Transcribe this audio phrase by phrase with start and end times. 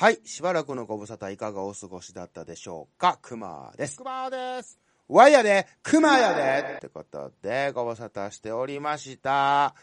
[0.00, 0.20] はい。
[0.24, 3.18] しばらくのご無沙汰いかがお過ごしだったでしょうか？
[3.20, 3.98] くまです。
[3.98, 4.78] くまです。
[5.08, 9.74] わいやで、くまやでってことで、ご無沙汰しておりました。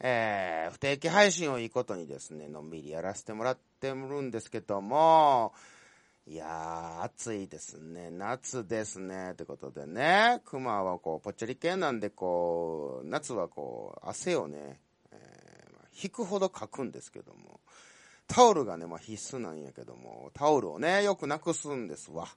[0.00, 5.52] えー、不定期配信をいいことにですね、のんびりやらせてもらってるんですけども、
[6.26, 8.08] いやー、暑いですね。
[8.10, 9.32] 夏ですね。
[9.32, 14.80] ってことでね、クマはこう、ぽっちゃり系なんで、こう、夏はこう、汗をね、
[15.12, 17.60] えーまあ引くほどかくんですけども、
[18.28, 22.28] タオルがね、まあ必須なんやけども、タオルをね、よくなくすんですわ。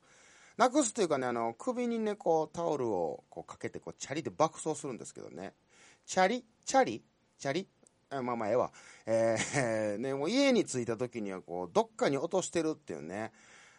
[0.57, 5.53] なくすというかね、あの、首にね、こう、タオルをこうかけて、こう、チャリで爆走するんですけどね。
[6.05, 7.03] チャリチャリ
[7.37, 7.67] チャリ？
[8.09, 8.71] まあまあ、ええわ。
[9.05, 13.31] えー、ね、もう家に着いた時には、こう、どっかに落としてるっていうね、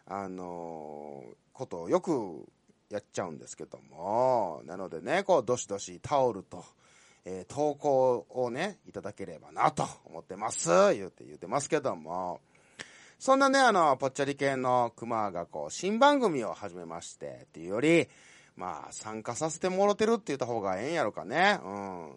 [0.07, 2.47] あのーことをよく
[2.89, 6.65] やっちゃうんですけども、なのでね、こう、どしどしタオルと、
[7.25, 10.69] えー投稿をね、いただければなと思ってます。
[10.95, 12.41] 言うて言うてますけども、
[13.19, 18.09] そんなね、あの、ぽっちゃり系のクマがこう、新番組を始めまして、っていうより、
[18.57, 21.61] まあ、参加させてもろてるって言った方がええんやろかね。
[21.65, 22.13] うん。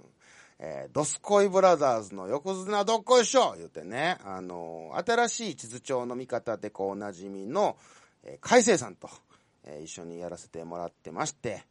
[0.60, 7.76] えードスコイブラザーズの横綱どっこいしょ言うてね、あの新しい地図帳の見方でこうおなじみの、
[8.24, 9.10] えー海星さんと、
[9.66, 11.66] えー一緒にやらせてもらってまして、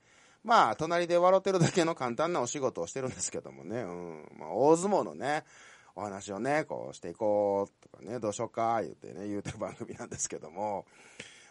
[0.44, 4.28] まあ、隣で笑ってるだけの簡単なお仕事をしてるんですけどもね、うん。
[4.38, 5.44] まあ、大相撲のね、
[5.96, 10.84] お話をね、こうしていこうとかね、どうしようか、言うてね、言うてる番組なんですけども、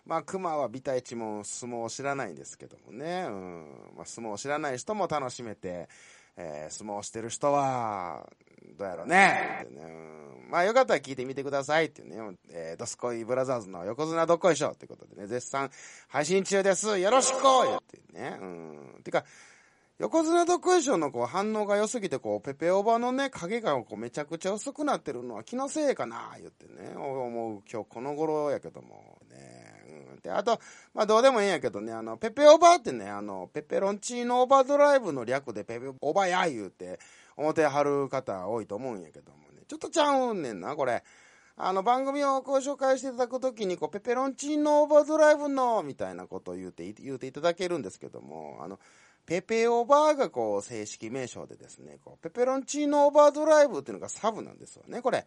[0.05, 3.65] まあ、熊はビタ一文相撲を知らないんですけどもね、うん。
[3.95, 5.89] まあ、相撲を知らない人も楽しめて、
[6.35, 8.29] えー相撲をしてる人は、
[8.77, 10.32] どうやろうね、ってね、うん。
[10.53, 15.71] まあ、よかったら聞いてみてくださいっていうね、えードスコイブラザーズの横綱どっこいしょってことでね、絶賛
[16.07, 16.99] 配信中です。
[16.99, 17.39] よろしくっ
[17.87, 18.45] てね、う
[18.99, 19.01] ん。
[19.03, 19.25] てか、
[19.97, 30.11] 横綱とクエションのこう反応が良すぎて、こう、ペペオバのね、影がこうめちゃくちゃ薄くなってるのは気のせいかな、言ってね、思う今日この頃やけども、ね。
[30.11, 30.19] うん。
[30.21, 30.59] で、あと、
[30.93, 36.99] まあどうでもいいんやけどね、あの、ペペオバってね、あの、ペペロンチーノオーバードライブの略でペペオバや言うて、
[37.35, 41.03] 思ってはる方多いと思うんやけども、ちょっとちゃうんねんな、これ。
[41.55, 48.79] あの番組をご紹介していただくときに、こう、ペペロンチーノオーバードライブの、みたいなことを言うて、言うていただけるんですけども、あの、
[49.25, 55.25] ペペオーバーがこう、正式名称でですね、こう、ペペロンチーノオーバードライブっていうのがサブなんですよね、これ。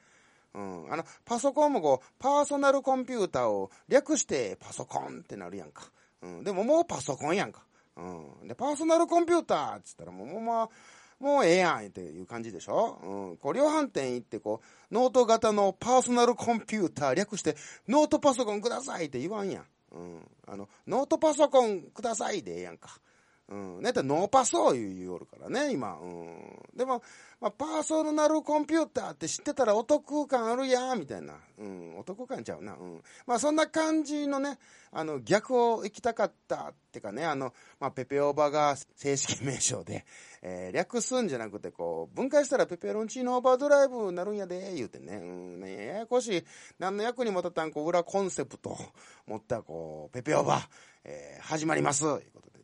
[0.54, 0.92] うん。
[0.92, 5.90] あの、パソコンもこう、パーソナルコンピューターを略してパソコンってなるやんか。
[6.22, 6.44] うん。
[6.44, 7.64] でももうパソコンやんか。
[7.96, 8.48] うん。
[8.48, 10.70] で、パーソナルコンピューターっつったらもう、もう、まあ、
[11.18, 12.98] もうええやんっていう感じでしょ？
[13.02, 13.36] うん。
[13.38, 14.60] こう、量販店行ってこ
[14.90, 17.56] う、ノート型のパーソナルコンピューター略して、
[17.88, 19.64] ノートパソコンくださいって言わんやん。
[19.92, 20.28] うん。
[20.46, 23.00] あの、ノートパソコンくださいでええやんか。
[23.48, 23.82] うん。
[23.82, 25.98] ね、ノーパソ言う言うおるからね、今。
[26.00, 26.76] うん。
[26.76, 27.02] でも、
[27.40, 31.34] まあ、パーソナルコンピューターって知ってたらお得感あるや、みたいな。
[31.58, 31.98] うん。
[31.98, 32.74] お得感ちゃうな。
[32.74, 33.02] うん。
[33.24, 34.58] まあ、そんな感じのね、
[34.90, 40.04] あの、逆を行きたかったってかね、あの、まあ、ペペオバが正式名称で、
[40.42, 45.16] えー略すんじゃなくて、こう、分解したらペペロンチーノオーバードライブになるんやで、言うてね。
[45.16, 45.60] うん。
[45.60, 46.44] ねややこしい。
[46.80, 48.78] 何の役にも立たん、こう、裏コンセプトを
[49.26, 50.68] 持った、こう、ペペオバー、
[51.04, 52.00] えー始まります。
[52.00, 52.55] ということで。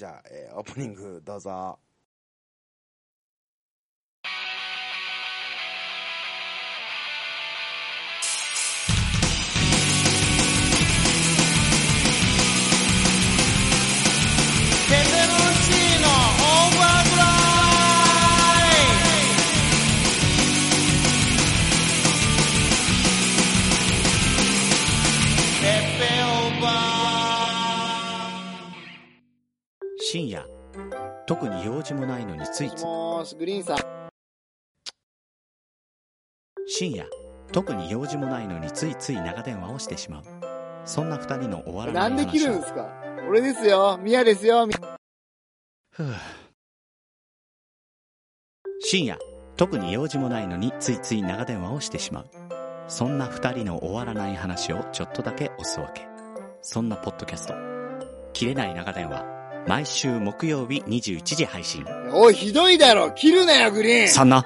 [0.00, 1.78] じゃあ、えーオープニングどうぞ。
[30.12, 30.44] 深夜
[31.24, 32.84] 特に用事もないのについつい。
[36.66, 37.06] 深夜
[37.52, 40.24] 特に用事もないのについつい長電話をしてしまう。
[40.84, 42.88] そんな二人の終わらなないんで切るん話ですか？
[43.28, 44.00] 俺ですよ。
[44.02, 44.66] ミヤですよ。
[44.66, 44.74] み
[45.92, 46.06] ふう
[48.80, 49.16] 深夜
[49.56, 52.30] 特に用事もないのについつい長電話をしてしまう。
[52.88, 56.08] そんな二人の終わらない話をちょっとだけおすわけ。
[56.62, 57.54] そんなポッドキャスト
[58.34, 59.24] 「切れない長電話」
[59.66, 61.84] 毎週木曜日21時配信。
[62.12, 63.12] おい、ひどいだろ。
[63.12, 64.08] 切るなよ、グリーン。
[64.08, 64.44] そんな。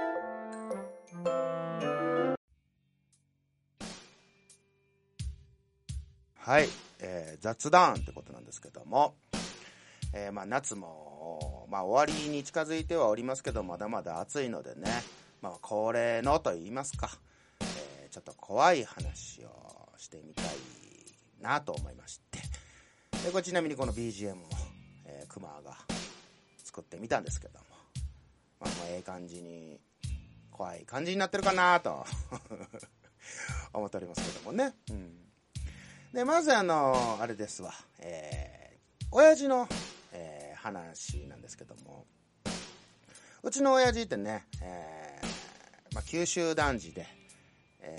[6.36, 6.68] はい、
[7.00, 9.14] えー雑談ってことなんですけども、
[10.12, 14.90] えーまあ、夏も、まあ、終わりに近づいてはおりますけどまだまだ暑いのでね、
[15.42, 17.10] まあ、恒例のと言いますか、
[17.60, 20.46] えーちょっと怖い話をしてみたい
[21.40, 22.38] なと思いまして。
[23.24, 24.63] でこれちなみにこの BGM も、えー、
[25.34, 25.76] クマが
[26.62, 27.64] 作ってみたんですけども、
[28.60, 29.80] まあ、まあええ感じに
[30.52, 32.06] 怖い感じになってるかなと。
[33.72, 35.18] 思っておりますけどもね、うん。
[36.12, 39.66] で、まずあの、あれですわ、えー、親父の、
[40.12, 42.06] えー、話なんですけども、
[43.42, 47.08] うちの親父ってね、えー、まあ、九州男児で、
[47.80, 47.96] え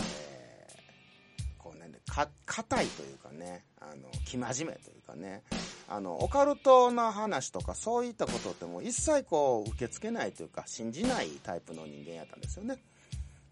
[1.38, 5.42] ー、こうね、か、硬いというかね、あの、生真面目というかね、
[5.88, 12.78] あの、オカルトの話とかそういったことってもう一切こう受け付けないというか信じないタイプの人間やったんですよね。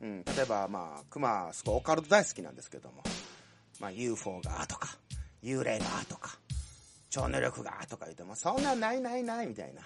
[0.00, 3.02] うん、例えばまあ、熊、すごいオカルト大好きなんですけども、
[3.80, 4.88] まあ UFO がとか、
[5.42, 6.38] 幽霊がとか、
[7.08, 9.82] 超能力がとか言っても、そんなないないないみたいな。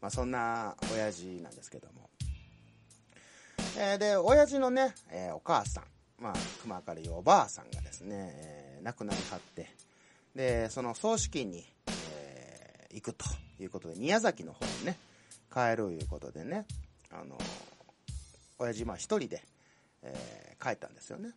[0.00, 2.08] まあそんな親父なんですけども。
[3.76, 5.84] えー、で、親父のね、えー、お母さん、
[6.22, 9.68] まあ、熊からいおばあさんがですね、えー、亡くなりはって、
[10.34, 11.64] で、その葬式に、
[12.94, 13.24] 行くと
[13.60, 14.96] いうことで、宮崎の方にね、
[15.52, 16.64] 帰るいうことでね、
[17.10, 17.36] あの、
[18.58, 19.42] 親父まあ一人で、
[20.02, 21.30] えー、帰ったんですよね。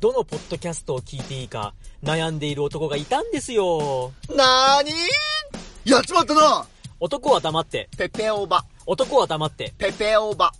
[0.00, 4.12] どのポッドキャストを聞いていいか悩んでいる男がいたんですよ。
[4.28, 6.66] なーにーやっちまったな
[7.00, 8.64] 男は黙って、ペペオバ。
[8.86, 9.74] 男は黙って。
[9.76, 10.52] ペペオバ。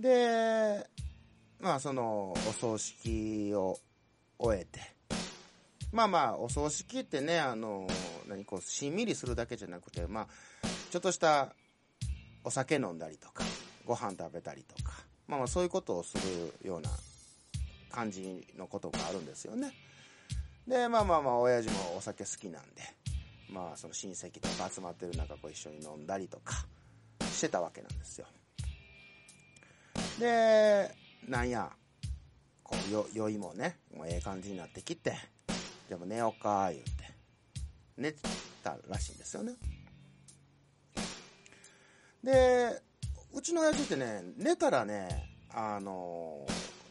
[0.00, 0.86] で、
[1.60, 3.78] まあその、お葬式を
[4.38, 4.80] 終えて、
[5.94, 7.86] まあまあ、お葬式ってね、あの、
[8.28, 10.26] 何こう、しんみりするだけじゃなくて、まあ、
[10.90, 11.54] ちょっとした
[12.42, 13.44] お酒飲んだりとか、
[13.86, 14.92] ご飯食べたりとか、
[15.28, 16.16] まあまあそういうことをす
[16.62, 16.90] るような
[17.92, 19.72] 感じのことがあるんですよね。
[20.66, 22.82] で、まあまあまあ、親父もお酒好きなんで、
[23.48, 26.66] まあその親戚とか集まってる中、こう一緒に飲んだりとか
[27.20, 28.26] してたわけなんですよ。
[30.18, 30.92] で、
[31.28, 31.70] なんや、
[32.64, 35.14] こう、酔いもね、もうええ感じになってきて、
[35.88, 36.90] でも寝ようか、言うて、
[37.96, 38.18] 寝て
[38.62, 39.54] たらしいんですよね。
[42.22, 42.82] で、
[43.32, 46.46] うちの親父ってね、寝たらね、あの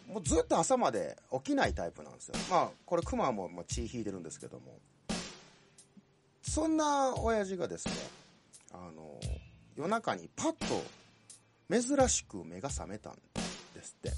[0.07, 2.35] もうずっと朝まで起きないタイプなんですよ。
[2.49, 4.79] まあ、これ熊ももう血引いてるんですけども。
[6.41, 7.93] そんな親父がですね、
[8.73, 9.19] あの
[9.75, 10.83] 夜中にパッと
[11.69, 13.15] 珍しく目が覚めたん
[13.73, 14.11] ですって。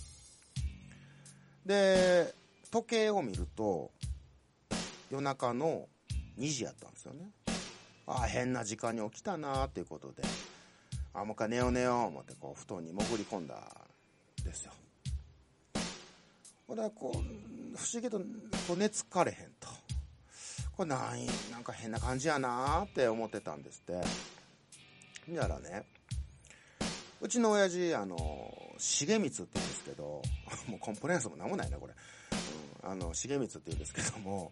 [1.65, 2.33] で、
[2.71, 3.91] 時計を見ると、
[5.09, 5.87] 夜中の
[6.37, 7.29] 2時やったんですよね。
[8.07, 10.23] ああ、変な時間に起きたなーっていうことで、
[11.13, 14.71] あもう一回寝よう寝よう思ってこう布団に潜り込んだんですよ。
[16.67, 19.69] ほら、こう、不思議とこう寝つかれへんと。
[20.75, 24.01] これなんなんか変な感じやなーって思ってたんですって。
[25.27, 25.85] みたらね、
[27.21, 28.17] うちの親父、あの、
[28.77, 30.21] 重光って言うんですけど、
[30.67, 31.93] もうコンプライアンスもなんもないな、これ。
[32.83, 34.51] うん、あの、重光って言うんですけども、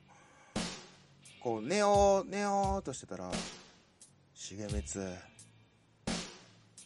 [1.44, 3.30] こう、寝よう、寝ようとしてたら、
[4.34, 4.82] 重光、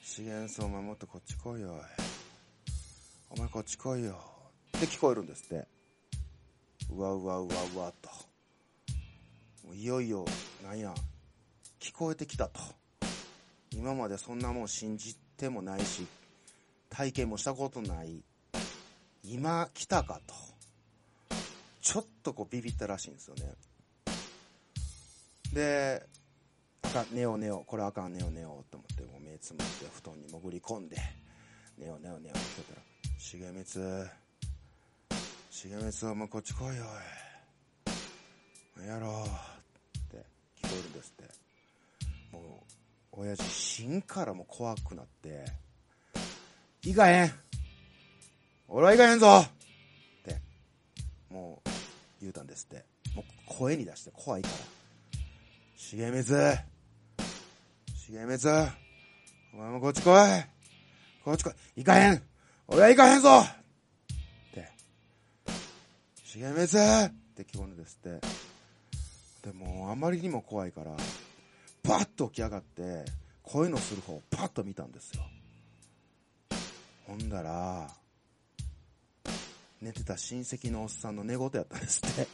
[0.04, 1.80] 重光お前もっとこっち来いよ。
[3.30, 4.20] お前こっち来いよ。
[4.76, 5.68] って聞こえるんですって。
[6.90, 8.10] うわうわうわうわと。
[9.68, 10.26] もういよいよ、
[10.64, 10.92] なんや、
[11.80, 12.60] 聞こえてきたと。
[13.72, 16.08] 今までそんなもん信じてもないし、
[16.90, 18.24] 体験もしたことない。
[19.24, 20.34] 今来たかと。
[21.80, 23.54] ちょっとこうビビったらしいんですよね。
[25.54, 26.06] で、
[26.84, 27.66] あかん、寝よう寝よう。
[27.66, 30.98] これあかん、寝よう寝ようと思って、もう目つむって布団に潜り込んで、
[31.78, 32.82] 寝よう寝よう寝ようって言ったら、
[33.20, 34.10] 重光、
[35.52, 36.86] 重光お前こっち来いよ、
[38.78, 38.88] おい。
[38.88, 39.28] やろう。
[40.00, 40.26] って
[40.62, 41.34] 聞こえるんですって。
[42.32, 45.46] もう、親父、芯からも怖くなって、
[46.84, 47.34] いかへん
[48.68, 49.50] 俺はいかへんぞっ
[50.24, 50.40] て、
[51.30, 51.70] もう、
[52.22, 52.86] 言うたんですって。
[53.16, 54.77] もう声に出して怖いから。
[55.80, 56.58] 重光重
[58.38, 58.72] 光
[59.54, 60.10] お前もこっち来い
[61.24, 62.24] こっち来い行かへん
[62.68, 63.44] 俺は行かへんぞっ
[64.54, 64.72] て。
[66.34, 66.68] 重光っ
[67.36, 68.20] て聞こえるんですって。
[69.48, 70.92] でも、あまりにも怖いから、
[71.84, 73.06] バッと起き上がって、
[73.44, 75.22] 声のする方をパッと見たんですよ。
[77.06, 77.90] ほんだら、
[79.80, 82.28] 寝てた親戚のおっさんの寝言やったんですって。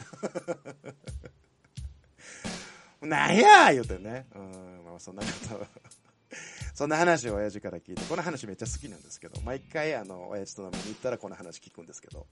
[3.05, 4.27] なんや言うてね。
[4.36, 5.65] うん、まあそんなこと。
[6.74, 12.25] そんな話を親父から聞いて、この話めっちゃ好きなんですけど、毎回あの、親父と飲みに行ったらこの話聞くんですけど。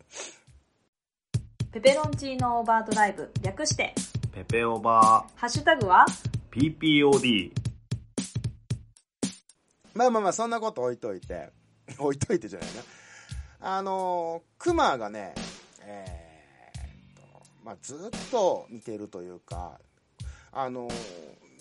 [1.72, 3.96] ペペロンチーノオーバードライブ略して
[4.34, 7.54] ペペオバハッシュタグはー PPOD
[9.94, 11.50] まあまあまあ、そんなこと置いといて、
[11.98, 12.82] 置いといてじゃないな。
[13.78, 15.34] あのー、クマがね、
[15.82, 19.80] えーっと、まあずっと見てるというか、
[20.52, 20.90] あの、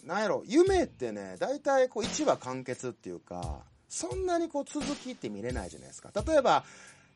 [0.04, 6.10] なんやろ、夢ってね、大体こう1話完結っていうか、そんなにこう続きって見れないじゃないですか。
[6.26, 6.64] 例えば、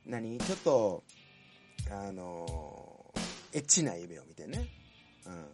[0.07, 0.39] 何？
[0.39, 1.03] ちょっと、
[1.91, 3.13] あの
[3.53, 4.69] エッチな夢を見てね。
[5.27, 5.47] うん。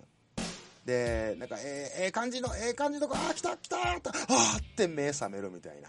[0.85, 5.89] で、なんか、えーええ感じの、ええ感じの、あー、来た来たーと、あーって目覚めるみたいな。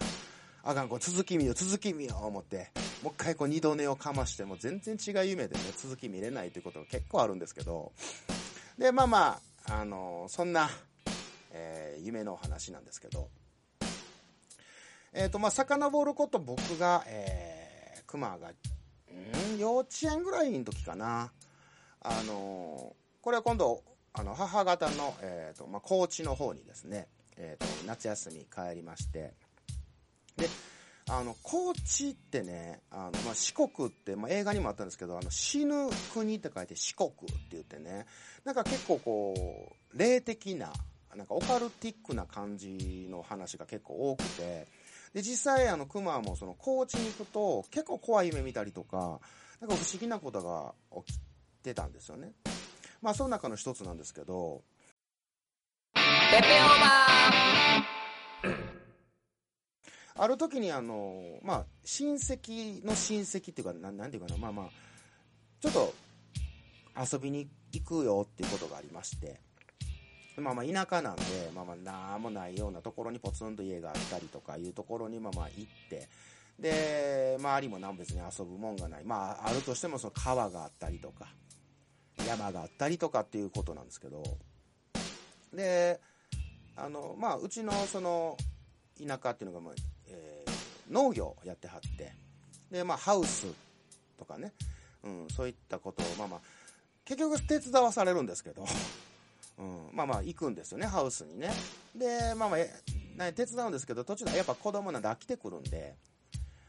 [0.63, 2.71] あかん、こう続き見よう、続き見よう思って、
[3.01, 7.91] もう一回こう二度寝をかましても全然違う夢でね、続き見れないということが結構あるんですけど、
[8.77, 10.69] で、まあまあ、あのそんな、
[11.51, 13.29] えー夢のお話なんですけど、
[15.13, 19.57] えっ、と、まあ、遡ること僕が、えー、熊が、ん？
[19.57, 21.31] 幼稚園ぐらいの時かな。
[22.03, 29.33] あのこれは今度、あの、母方の、えっ、と、まあ、高知の方にですね、えっ、と、夏休み帰りまして、
[30.37, 30.49] で、
[31.07, 38.05] あの、高知ってね、あの、まあ、四国って、まあ、映画にもあったんですけど、あの、死ぬ国って書いて四国って言ってね、
[38.45, 40.71] なんか結構こう、霊的な、
[41.15, 44.67] なんかオカルティックな感じの話が結構多くて、
[45.13, 49.19] で、実際、あの、熊もその、高知に行くと、結構怖い夢見たりとか、
[49.59, 50.73] なんか不思議なことが
[51.05, 51.19] 起き
[51.63, 52.31] てたんですよね。
[53.01, 54.61] まあ、その中の一つなんですけど、
[60.15, 64.69] ある時にあの、まあ、親戚の親戚っていうか、ななんていうかな、まあまあ、
[65.61, 65.93] ちょっと
[67.13, 69.39] 遊びに行くよっていうことがありまして、
[70.37, 76.07] まあまあ田舎なんで、まあまあなんもないようなところにポツンと家があったりとかいうところにまあまあ行って、
[76.59, 79.03] で、周りも何別に遊ぶもんがない。
[79.03, 81.27] まああるとしてもその川があったりとか、
[82.27, 84.23] 山があったりとかっていうことなんですけど、
[85.53, 85.99] で、
[86.75, 88.37] あの、まあうちのその
[89.05, 89.73] 田舎っていうのがまあ、
[90.91, 92.13] 農業やってはって、
[92.69, 93.47] で、まあハウス
[94.17, 94.53] とかね、
[95.03, 96.39] うん、そういったことを、まあまあ、
[97.05, 98.65] 結局手伝わされるんですけど、
[99.57, 101.51] うん、まあまあ行くんですよね、ハウスにね。
[101.95, 102.57] で、まあま
[103.25, 105.95] あ、手伝うんですけど、途中でやっぱ子供なんで飽きてくるんで、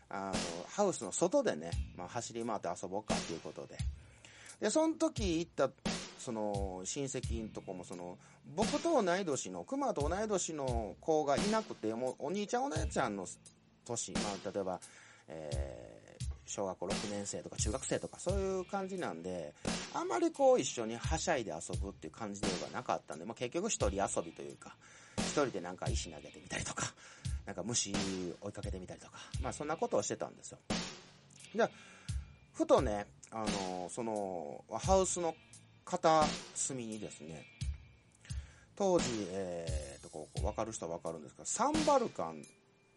[0.08, 0.34] あの、
[0.68, 3.76] ハウスの外でね、まあ走り回って遊ぼうかっていうことで。
[4.60, 5.70] で、その時行った、
[6.18, 8.18] その、親戚のとこも、その、
[8.54, 13.26] 僕と同い年の、熊と同い年の子がいなくて、もうお兄ちゃんお姉ちゃんの
[13.84, 14.80] 年、まあ例えば、
[15.28, 16.02] えー
[16.52, 19.54] 小学校6年生とか中学生とかそういう感じなんで、
[19.94, 24.76] あんまりこう一緒にはしゃいで遊ぶっていう感じではなかったんで、まあ、結局一人遊びというか、
[25.18, 26.92] 一人でなんか石投げてみたりとか、
[27.46, 27.92] なんか虫
[28.40, 30.58] 追いかけてみたりとか、まあそんなことをしてたんですよ。
[31.54, 31.66] で、
[32.52, 35.34] ふとね、あのその、ハウスの
[35.86, 36.24] 片
[36.54, 37.46] 隅にですね、
[38.76, 42.42] 当時、えーと、こう、わかる人はわかるんですが、サンバルカン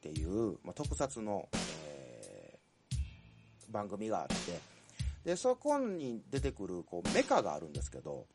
[0.10, 2.16] っていう、まあ、特撮の、えー
[3.76, 4.34] 番組があって、
[5.26, 8.26] で、そこに出てくる、こう、メカがあるんですけど、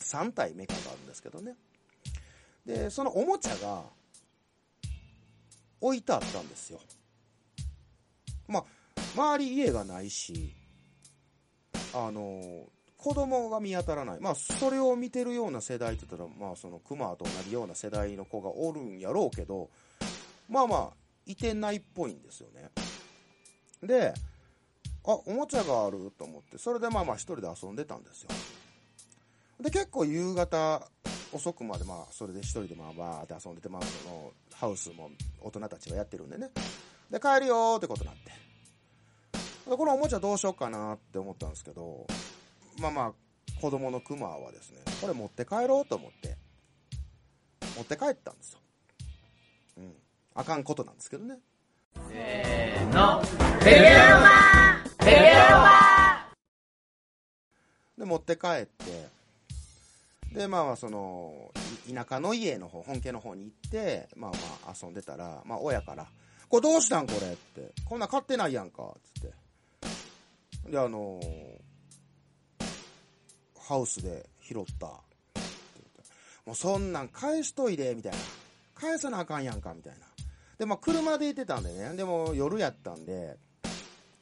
[0.00, 1.56] 3体メカがあるんですけどね。
[2.64, 3.82] で、そのおもちゃが、
[5.80, 6.80] 置いてあったんですよ。
[8.46, 8.64] まあ、
[9.16, 10.54] 周り家がないし、
[11.92, 14.20] あの、子供が見当たらない。
[14.20, 19.70] まあ、それを見てるような世代って言ったら、まあ、その、熊と同じような世代の子がおるんやろうけど、
[20.52, 20.90] まあまあ、
[21.24, 22.70] いてないっぽいんですよね。
[23.82, 24.12] で、
[25.04, 28.28] あ、おもちゃがあると思って、それでまあまあ一人で遊んでたんですよ。
[29.58, 30.86] で、結構夕方
[31.32, 36.50] 遅くまでまあ、それで一人でまあバーって遊んでて、まあ、その、ハウスも大人たちがやってるんでね。
[37.10, 38.30] で、帰るよーってことになって。
[39.70, 42.06] でこのおもちゃどうしようかなって思ったんですけど、
[42.78, 43.12] まあまあ、
[43.58, 46.36] 子供のクマはですね、これ持って帰ろうと思って、
[47.76, 48.61] 持って帰ったんですよ。
[50.34, 50.40] うん。
[50.40, 51.38] あかんことなんですけどね。
[57.98, 59.08] で、持って帰って、
[60.32, 61.52] で、まあまあ、その、
[61.86, 64.30] い田舎の家の方、本家の方に行って、まあ
[64.64, 66.06] まあ遊んでたら、まあ親から、
[66.48, 67.32] これどうしたんこれ？
[67.32, 67.72] って。
[67.84, 70.70] こんなん買ってないやんか、つって。
[70.70, 71.20] で、あの
[73.58, 74.86] ハウスで拾った。
[74.86, 78.18] もうそんなん返しといで、みたいな。
[78.74, 80.06] 返さなあかんやんか、みたいな。
[80.62, 81.96] で、まあ車で行ってたんでね。
[81.96, 83.36] でも夜やったんで、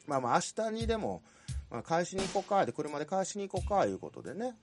[0.06, 1.22] まあまあ明日にでも、
[1.70, 4.56] まあ、返しに行こうか、で、車で返しに行こうか、いうことでね。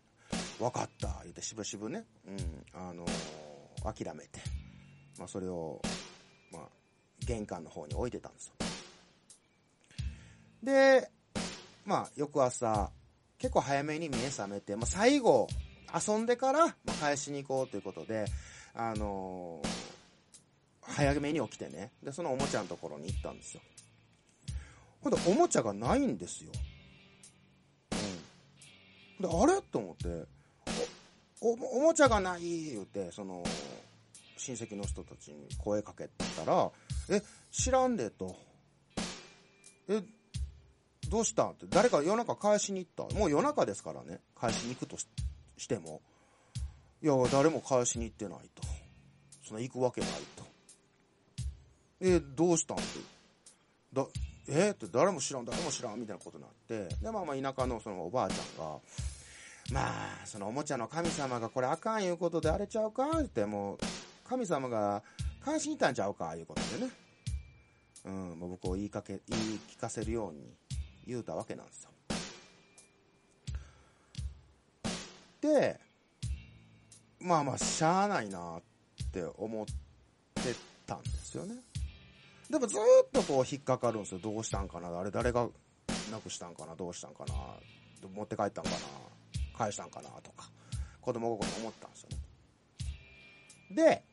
[0.57, 2.37] 分かった、言ってしぶしぶね、うん、
[2.73, 4.39] あのー諦めて、
[5.19, 5.79] まあそれを、
[6.51, 6.63] まあ、
[7.19, 8.53] 玄関の方に置いてたんですよ。
[10.63, 11.11] で、
[11.85, 12.89] まあ翌朝、
[13.37, 15.47] 結構早めに目覚めて、まあ最後、
[15.93, 18.25] 遊んでから、まあ、返しに行こうということで、
[18.73, 19.86] あのー
[20.87, 23.61] 早めに起きてね、で、そのおもちゃのところに行ったんですよ。
[25.01, 26.51] ほんで、おもちゃがないんですよ。
[29.19, 29.29] うん。
[29.29, 29.61] で、あれ？
[29.61, 30.25] と思って、
[31.41, 33.43] お、おおもちゃがない言うて、その、
[34.37, 36.71] 親戚の人たちに声かけたら、
[37.09, 38.35] え、知らんでと。
[39.89, 40.01] え、
[41.09, 43.15] どうしたって、誰か夜中返しに行った。
[43.15, 46.01] もう夜中ですからね、返しに行くとしても。
[47.03, 48.63] いや、誰も返しに行ってないと。
[49.47, 50.09] そんな行くわけない。
[51.99, 52.77] え、どうしたん？
[52.77, 52.85] って。
[53.93, 54.05] だ、
[54.49, 54.69] え？
[54.71, 56.95] って誰も知らん、誰も知らん、みたいなことになって。
[57.03, 58.79] で、まあまあ田舎のそのおばあちゃんが、
[59.71, 59.81] ま
[60.23, 63.77] あ、そのおもちゃの神様がこれあかんいうことであれちゃうかって、もう、
[64.27, 65.03] 神様が
[65.43, 66.91] 返しに行ったんちゃうかいうことでね。
[68.05, 70.53] うん、もう僕を言いかけ、言い聞かせるように
[71.05, 71.91] 言うたわけなんですよ。
[75.41, 75.79] で、
[77.19, 78.61] まあまあ、しゃあないなっ
[79.11, 79.73] て思って
[80.85, 81.55] たんですよね。
[82.49, 84.19] でもずーっとこう引っかかるんですよ。
[84.19, 84.97] どうしたんかな。
[84.97, 85.47] あれ誰が
[86.11, 86.75] なくしたんかな。
[86.75, 87.33] どうしたんかな。
[88.15, 88.77] 持って帰ったんかな。
[89.57, 90.49] 返したんかなとか、
[91.01, 92.17] 子供心に思ったんですよね。
[93.75, 94.03] で、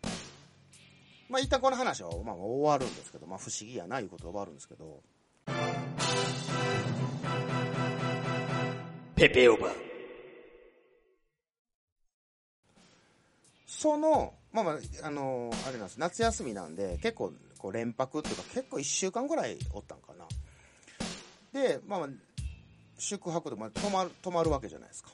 [1.28, 5.02] まあ一旦この話は、まあ、終わるんですけど、まあ不思議やないうことで終わるんですけど、
[9.14, 9.68] ペペオバ。
[13.66, 17.32] その、まあまあ、あのあれなんです、夏休みなんで、結構、
[17.64, 20.26] こう連泊っていうか、結構一週間ぐらいおったんかな。
[21.58, 22.08] で、まあまあ、
[22.98, 25.08] 宿泊とか、まあ、泊まる、泊まるわけじゃないですか。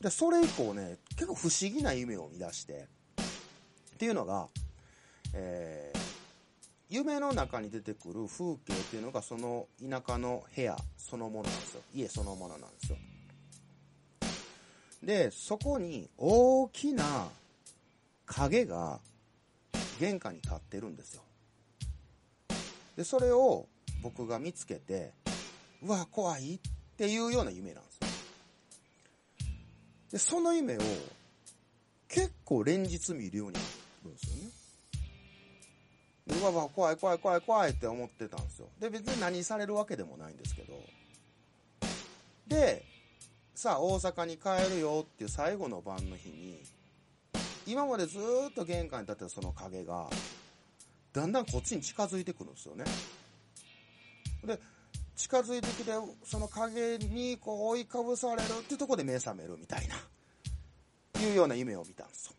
[0.00, 2.88] で、それ以降ね、結構不思議な夢を見出して、
[3.92, 4.48] っていうのが、
[5.32, 5.98] えー、
[6.88, 11.82] 夢の中に出てくる風景っていうのが、その田舎の部屋そのものなんですよ。
[11.94, 12.98] 家そのものなんですよ。
[15.04, 17.28] で、そこに大きな
[18.26, 18.98] 影が
[20.00, 21.22] 玄関に立ってるんですよ。
[22.96, 23.66] で、それを
[24.02, 25.12] 僕が見つけて、
[25.82, 26.60] うわ、怖いっ
[26.96, 28.08] ていうような夢なんですよ。
[30.12, 30.80] で、その夢を
[32.08, 33.60] 結構連日見るようにな
[34.04, 34.50] るんですよね。
[36.26, 38.68] でうわうわ、怖い怖い怖い怖いって思ってたんですよ。
[38.80, 40.74] で、別に何されるわけでもないんですけど。
[42.46, 42.84] で、
[43.54, 46.62] さあ大阪に帰るよっていう最後の晩の日に、
[47.66, 50.08] 今までずーっと玄関に立ってたその影が、
[51.14, 52.84] だんだんこっちに近づいてくるんですよね。
[54.44, 54.58] で、
[55.14, 55.92] 近づいてきて、
[56.24, 59.94] その影にこう追いかぶされるっていうとこで目覚めるみたいな、
[61.22, 62.32] いうような夢を見たんですよ。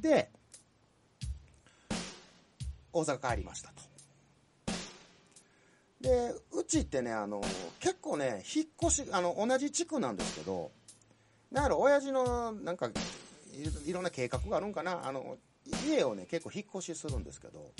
[0.00, 0.30] で、
[2.92, 3.82] 大阪帰りましたと。
[6.00, 7.42] で、うちってね、あの、
[7.80, 10.70] 結構ね、引っ越し、あの、同じ地区なんですけど、
[11.52, 15.36] だから親父の、なんかい、いろんな計画があるんかな、あの、
[15.86, 17.72] 家をね、結構引っ越しするんですけど、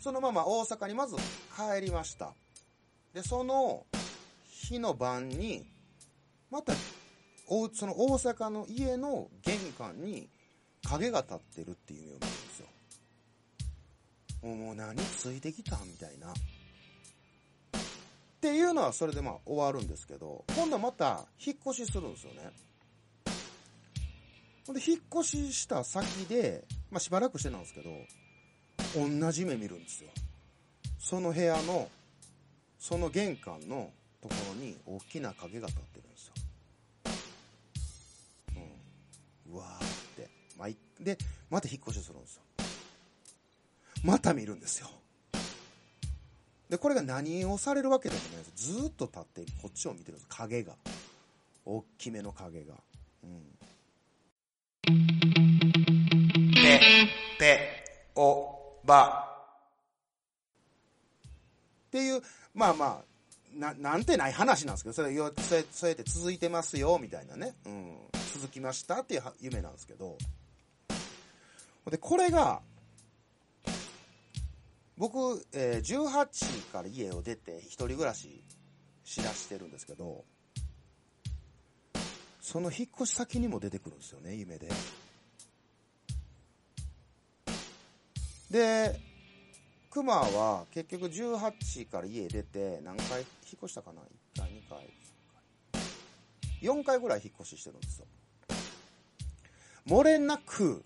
[0.00, 1.16] そのまま大阪にまず
[1.56, 2.34] 帰りました。
[3.12, 3.86] で、その
[4.48, 5.66] 日の晩に、
[6.50, 6.72] また、
[7.74, 10.28] その大阪の家の玄関に
[10.84, 12.66] 影が立ってるっていう夢を見るんですよ。
[14.42, 16.32] もう何ついてきたみたいな。
[16.32, 16.34] っ
[18.40, 22.50] ていうのはそれでまあ終わるんですけど、今度また引っ越しするんですよね。
[24.68, 27.90] で、引っ越しした先で、まあしばらくしてなんですけど、
[28.94, 30.10] 同じ目見るんですよ。
[30.98, 31.90] その部屋の、
[32.78, 36.34] その玄関のところに大きな影が立ってるんですよ。
[39.48, 39.54] うん。
[39.54, 40.30] うわーって。
[40.56, 40.68] まあ、
[41.02, 41.18] で、
[41.50, 42.42] また引っ越しするんですよ。
[44.04, 44.88] また見るんですよ。
[46.68, 48.72] で、これが何をされるわけでもないです。
[48.72, 50.26] ずーっと立って、こっちを見てるんです。
[50.28, 50.74] 影が。
[51.64, 52.74] 大きめの影が。
[53.24, 53.51] うん。
[56.54, 56.80] ぺ、
[57.38, 59.28] ぺ、お、ば。
[61.86, 62.22] っていう、
[62.54, 63.04] まあまあ、
[63.54, 65.32] な、なんてない話なんですけど、それ、よ
[65.70, 67.54] そうやって続いてますよ、みたいなね。
[67.66, 67.96] うん。
[68.34, 70.16] 続きましたっていう夢なんですけど。
[71.90, 72.60] で、これが、
[74.96, 78.44] 僕、えー18から家を出て一人暮らし
[79.04, 80.24] しだしてるんですけど、
[82.42, 84.68] その引っ越し先にも出てくるんですよね、夢で。
[88.50, 89.00] で、
[89.88, 93.26] 熊は結局18から家出て何回引っ
[93.62, 94.82] 越したかな ?1 回、2回、3
[95.72, 95.82] 回。
[96.60, 98.06] 4回ぐらい引っ越ししてるんですよ。
[99.86, 100.84] 漏れなく、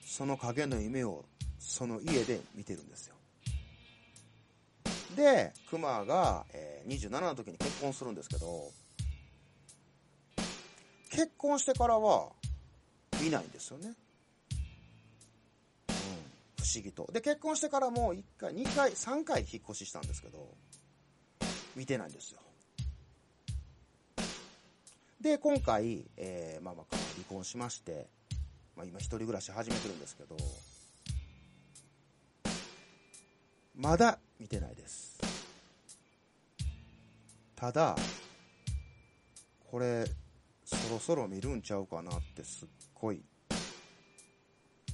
[0.00, 1.26] その影の夢を
[1.58, 3.14] その家で見てるんですよ。
[5.14, 8.72] で、熊が、えー27の時に結婚するんですけど、
[11.10, 12.28] 結婚してからは
[13.22, 13.88] 見ないんですよね。
[13.88, 13.94] うん、
[15.92, 17.08] 不思議と。
[17.12, 20.54] で、結婚してからも1回、2回、3回引っ越ししたんですけど、
[21.74, 22.40] 見てないんですよ。
[25.20, 28.06] で、今回、えー、まあまあ、離婚しまして、
[28.76, 30.36] まあ今一人暮らし始めてるんですけど、
[33.74, 35.18] まだ見てないです。
[37.56, 37.96] ただ、
[39.70, 40.04] これ、
[40.68, 43.22] そろそろ見るんちゃうかなってすっごい、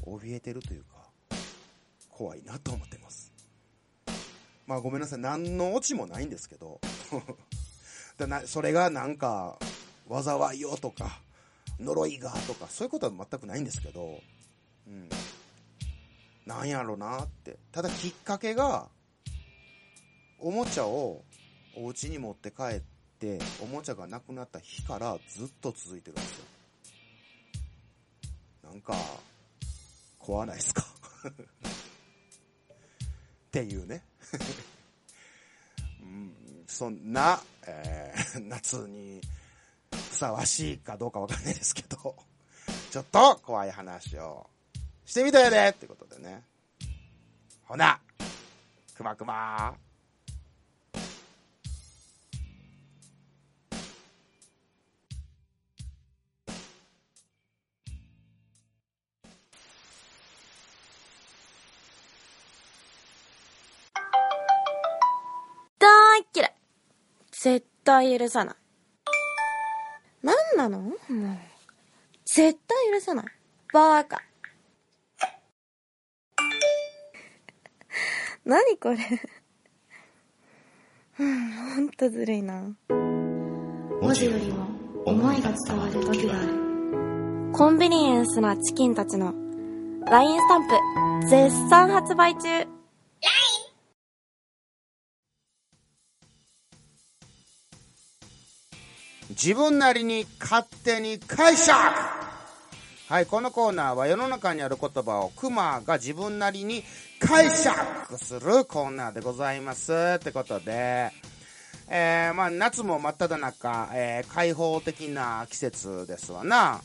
[0.06, 1.10] 怯えてるというか、
[2.08, 3.32] 怖いなと思ってます。
[4.66, 6.80] まあごめんなさい、何のオチもないんですけど、
[8.16, 9.58] だなそれがなんか、
[10.08, 11.20] 災いよとか、
[11.80, 14.22] 呪いがとか、そういうことは全くないんですけど、
[14.86, 15.08] うん。
[16.46, 17.58] なんやろなって。
[17.72, 18.88] ただきっかけが、
[20.38, 21.24] おもちゃを
[21.74, 22.80] お家に持って帰っ
[23.24, 26.44] て、おもちゃがなくなった日からずっと続いてるんですよ。
[28.64, 28.94] なんか、
[30.18, 30.84] 怖ないですか？
[31.30, 31.30] っ
[33.50, 34.02] ていうね。
[36.02, 36.34] うん、
[36.66, 39.22] そんな、えー 夏に
[39.92, 42.16] ふさわしいかどうかわかんないですけど、
[42.90, 44.50] ちょっと怖い話を
[45.06, 46.44] してみたよねってことでね。
[47.64, 48.00] ほな、
[48.94, 49.74] くまくま
[67.84, 68.54] 対許さない。
[70.22, 70.80] 何なの？
[70.80, 70.94] もう。
[72.24, 73.26] 絶対許さない。
[73.72, 74.20] バカ。
[78.44, 78.96] 何これ？
[81.20, 82.74] うん、ほんとずるいな。
[82.88, 84.66] 文字よりも
[85.04, 86.48] 思いが伝わる時がある
[87.52, 89.32] コンビニエンスなチキンたちの
[90.06, 90.68] LINE スタン
[91.22, 92.73] プ絶賛発売中。
[99.30, 101.74] 自分なりに勝手に解釈
[103.06, 106.82] はい、このコーナーは世の中にある言葉をクマが自分なりに
[107.20, 109.92] 解釈するコーナーでございます。
[110.16, 111.10] ってことで、
[111.88, 116.80] えー、まあ夏も真っ只中、えー、開放的な季節ですわな。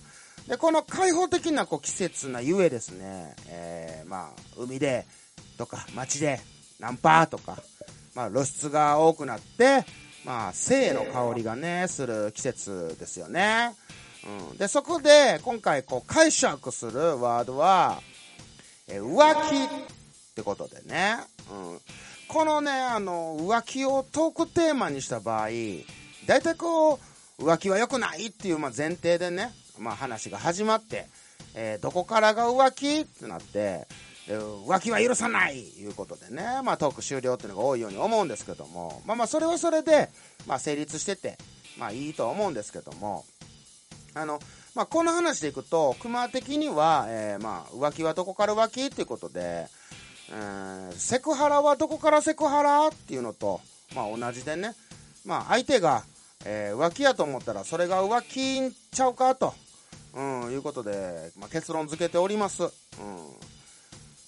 [0.47, 5.08] で、この開放的なこう季節なゆえですね、えー、まあ海で
[5.58, 6.41] とか街で
[6.80, 7.58] ナンパとか、
[8.13, 9.86] まあ露出が多くなって、
[10.25, 13.75] まあ性の香りがね、する季節ですよね。
[14.51, 18.01] うん、で、そこで今回こう解釈するワードは、
[18.88, 19.15] え浮
[19.49, 19.69] 気っ
[20.36, 21.17] てことでね。
[21.51, 21.79] うん
[22.29, 25.47] このね、あの、浮気をトークテーマにした場合、
[26.27, 26.99] 大体こ
[27.39, 31.08] う、浮気は良くないっていうまあ前提でね、まあ話が始まって、
[31.55, 33.88] えーどこからが浮気ってなって、
[34.38, 40.10] 浮気は許さないということでね、まあトーク終了っていうのが多いように思うんですけども、まあまあそれはそれで、
[40.48, 41.38] まあ成立してて、
[41.78, 43.26] まあいいと思うんですけども、
[44.13, 44.39] あの、
[44.76, 49.68] まあこの話でいくと、熊的には、えーまあ浮気はどこから浮気っていうことで、
[50.32, 53.62] えーセクハラはどこからセクハラっていうのと、
[53.96, 54.76] まあ同じでね、
[55.26, 56.04] まあ相手が、
[56.46, 59.54] えー浮気やと思ったらそれが浮気んちゃうかと、
[60.13, 62.63] うん、いうことで、まあ、結論付けております。
[62.63, 62.70] うん。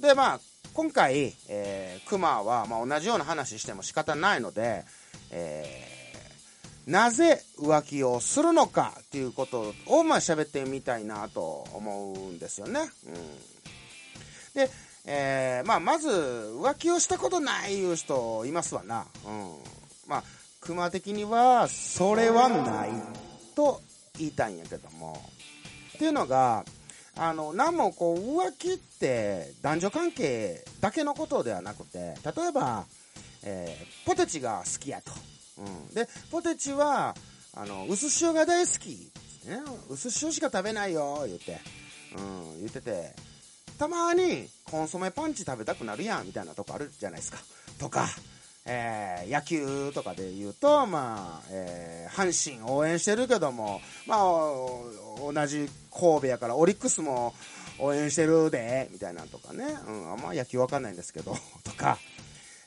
[0.02, 0.40] で、まあ、
[0.74, 4.84] 今回、えー、熊は、まあ、同じような話しても仕方ないので、
[5.32, 5.92] えー
[6.88, 12.80] なぜ浮気をするのかっていうことを、まあ、喋ってみたいなと思うんですよね。
[13.06, 13.14] うん。
[14.56, 14.70] で、
[15.06, 19.06] えーまあ、まず、浮気をしたことないいう人いますわな。
[19.26, 19.56] うん。
[20.08, 20.24] まあ、
[20.60, 22.90] 熊的には、それはない
[23.56, 23.82] と
[24.18, 25.22] 言いたいんやけども。
[25.96, 26.66] っていうのが、
[27.18, 32.86] あの、何もこう、浮気って男女関係だけのことではなくて、例えば、
[33.44, 35.12] えーポテチが好きやと。
[35.60, 35.94] うん。
[35.94, 37.16] で、ポテチは、
[37.54, 39.12] あの、薄塩が大好き。
[39.46, 41.60] ね、薄塩しか食べないよ、言って。
[42.18, 43.14] うん、言ってて、
[43.78, 47.40] たまにコンソメパンチ食べたくなるやん、みたいなとこあるじゃないですか。
[47.80, 48.08] とか、
[48.66, 57.34] えー野球とかで言うと、まあ、えー阪神応援してるけども、まあ、同じ神戸やからオリックスも
[57.80, 59.66] 応援してるで、みたいなのとかね。
[59.88, 61.98] うん、あんま野球わかんないんですけど、 とか、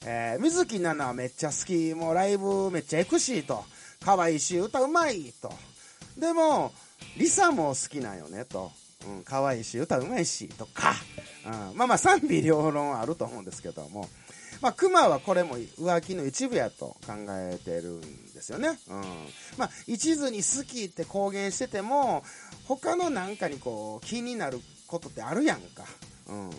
[0.05, 3.65] えー水木奈々めっちゃ好き、もうライブめっちゃエクシーと、
[4.05, 5.53] 可愛いし、歌うまいと。
[6.17, 6.73] でも、
[7.17, 8.73] リサも好きなんよね、と。
[9.07, 10.95] うん、可愛いし、歌うまいし、とか。
[11.45, 14.09] うん、まあまあ賛否両論あると思うんですけども。
[14.65, 18.01] まあ、熊はこれも浮気の一部やと考えてるん
[18.33, 18.79] ですよね。
[18.89, 19.03] うん。
[19.59, 22.25] まあ、一途に好きって公言してても、
[22.67, 25.85] 他のなんかにこう、気になることってあるやんか。
[26.29, 26.51] うん。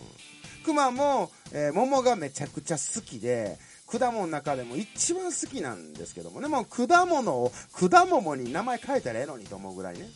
[0.64, 3.58] 熊も、えー桃がめちゃくちゃ好きで、
[3.90, 10.08] 果物の中でも一番好きなんですけどもね、もう果物を果桃に名前変えたらええのにと思うぐらいね。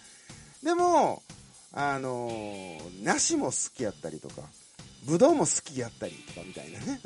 [0.63, 1.25] でも、
[1.73, 4.43] あのー梨も好きやったりとか、
[5.07, 7.01] ぶどうも好きやったりとかみたいなね。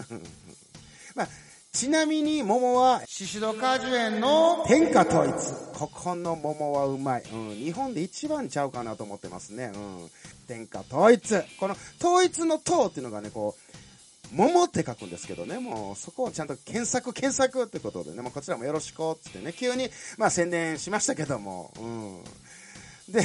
[1.14, 1.28] まあ、
[1.72, 5.34] ちなみに桃は、シシド果樹園の天下統一。
[5.76, 7.22] ここの桃はうまい。
[7.32, 9.72] うん、日本で一番ちゃうかなと思ってますね。
[9.74, 10.10] うん。
[10.46, 11.42] 天下統一。
[11.58, 23.12] この統一の統っていうのがね、こう、桃って書くんですけどね、もうそこをちゃんと検索、検索ってことでね、もうこちらもよろしくっつってね、急に、まあ宣伝しましたけども、うん。
[23.12, 23.24] で、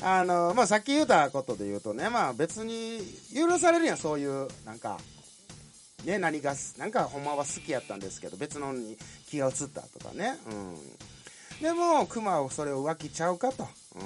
[0.00, 3.00] あの、まあさっき言ったことで言うとね、まあ別に
[3.34, 4.98] 許されるやん、そういう、なんか、
[6.04, 8.96] ね、何が、なんかほんまは好きやったんですけど、別のに
[9.28, 10.38] 気が移ったとかね。
[10.46, 10.76] うん。
[11.60, 13.66] でも、熊はそれを浮気ちゃうかと。
[13.96, 14.02] うん。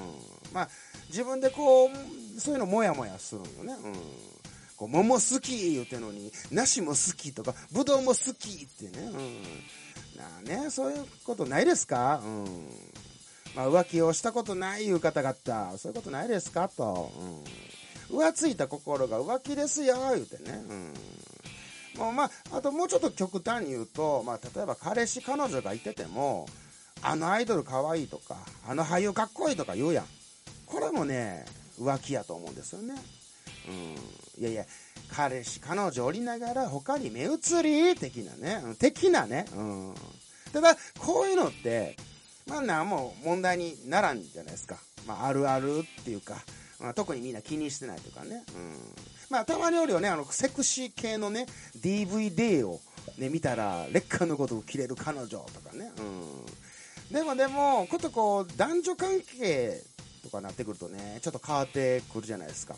[0.55, 0.69] まあ、
[1.09, 1.91] 自分でこう、
[2.41, 3.75] そういうのもやもやするんよね。
[3.85, 3.95] うん。
[4.77, 9.05] こう、桃好き言うてのに、梨も好きとか、ぶどうも好きってね。
[9.05, 9.43] うん。
[10.17, 12.23] なあね、そういうことないですか？
[12.25, 12.69] うん。
[13.55, 16.71] まあ、浮気をしたことないいう方々、そういうことないですか？
[16.71, 17.13] と。
[18.11, 18.19] うん。
[18.19, 20.65] 浮ついた心が浮気ですよ、言うてね。
[20.69, 20.95] うん。
[21.99, 26.47] まあ、あともうちょっと極端に言うと、まあ、例えば彼氏、彼女がいてても、
[27.03, 30.05] あのアイドル可愛いとか、あの俳優かっこいいとか言うやん。
[30.67, 31.45] これもね、
[31.79, 32.95] 浮気やと思うんですよね。
[33.69, 34.43] うん。
[34.43, 34.65] いやいや、
[35.15, 39.47] 彼氏、彼女おりながら他に目移り的なね、的なね。
[39.55, 39.95] うん。
[40.53, 41.97] ただ、こういうのって、
[42.47, 44.79] まあなんも問題にならんじゃないですか。
[45.07, 46.37] まあ、あるあるっていうか、
[46.81, 48.45] まあ、特にみんな気にしてないというかね。
[48.55, 48.77] うん。
[49.33, 51.47] まあ、たまにおるよね、あの、セクシー系のね、
[51.81, 52.83] DVD を
[53.17, 55.91] ね、見たら、劣化のことを切れる彼女とかね。
[55.97, 57.15] うん。
[57.15, 59.81] でもでも、ことこう、男女関係
[60.23, 62.77] とかなってくるとね、ちょっと変わってくるじゃないですか。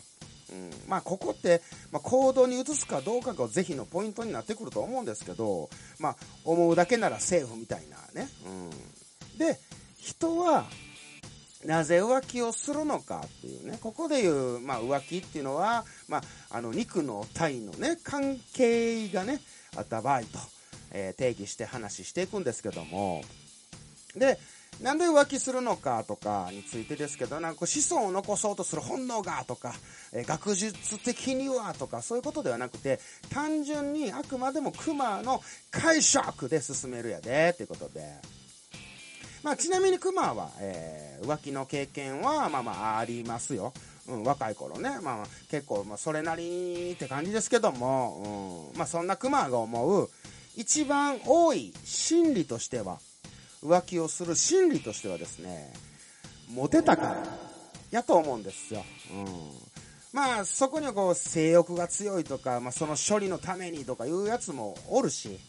[0.49, 0.71] うん。
[0.87, 6.15] まあ、ここって、まあ、行動に移すかどうかが是非のポイントになってくると思うんですけど、まあ、
[6.45, 8.29] 思うだけならセーフみたいなね。
[8.45, 9.37] うん。
[9.37, 9.59] で、
[9.99, 10.65] 人は、
[11.65, 19.41] なぜ浮気をするのかっていうね、ここでいう、まあ、浮気っていうのは、まあ、あの、肉の体のね、関係がね、
[19.75, 20.27] あった場合と、
[20.91, 23.23] えー定義して話していくんですけども、
[24.15, 24.37] で、
[24.81, 29.73] なんで浮気するのかとかについてですけど、なんか子孫を残そうとする本能がとか、
[30.13, 32.99] えー学術的にはとか、そういうことではなくて、
[33.31, 38.44] 単純にあくまでも熊の解釈で進めるやで、っていうことで。
[39.45, 43.73] まあ、ちなみに熊は、えー浮気の経験は、まあまあ、ありますよ。
[44.07, 44.99] うん、若い頃ね。
[45.01, 50.09] まあ、結構、まあ、それなりって感じですけども、うん、まあ、そんな熊が思う、
[50.55, 52.99] 一番多い心理としては、
[53.63, 55.71] 浮気をする心理としてはですね、
[56.49, 57.23] モテたから、
[57.91, 58.83] やと思うんですよ。
[59.11, 59.25] うん。
[60.11, 65.39] まあ、そこにはこう、性欲が強いとか、まあ、その処理のためにとかいうやつもおるし、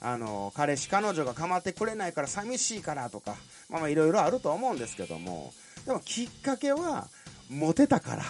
[0.00, 3.36] あの、彼氏、彼女が構ってくれないから寂しいからとか、
[3.68, 5.52] まあまあいろいろあると思うんですけども、
[5.86, 7.08] でもきっかけは、
[7.48, 8.24] モテたから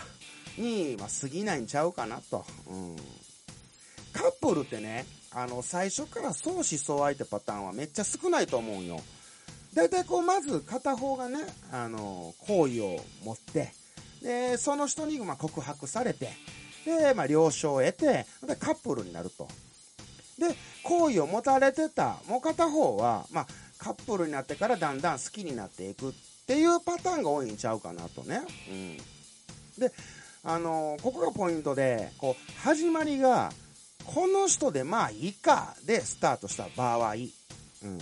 [0.59, 2.44] に、まあ、過ぎないんちゃうかなと。
[2.68, 2.96] うん。
[4.12, 9.00] カップルってね、あの、最初から相思相愛ってパターンはめっちゃ少ないと思うんよ。
[9.74, 11.38] だいたいこう、まず片方がね、
[11.70, 13.72] あの、好意を持って、
[14.22, 16.31] で、その人に、ま、告白されて、
[16.87, 19.48] で、まあ、了承を得て、で、カップルになると。
[20.38, 23.46] で、好意を持たれてた、もう片方は、まあ、
[23.79, 26.12] カップルになってからだんだん好きになっていくっ
[26.46, 28.40] ていうパターンが多いんちゃうかなとね。
[28.70, 28.96] うん。
[29.79, 29.92] で、
[30.44, 33.53] あのここがポイントで、こう、始まりが、
[34.05, 37.99] この人でまあいいかでスタートした場合、うん。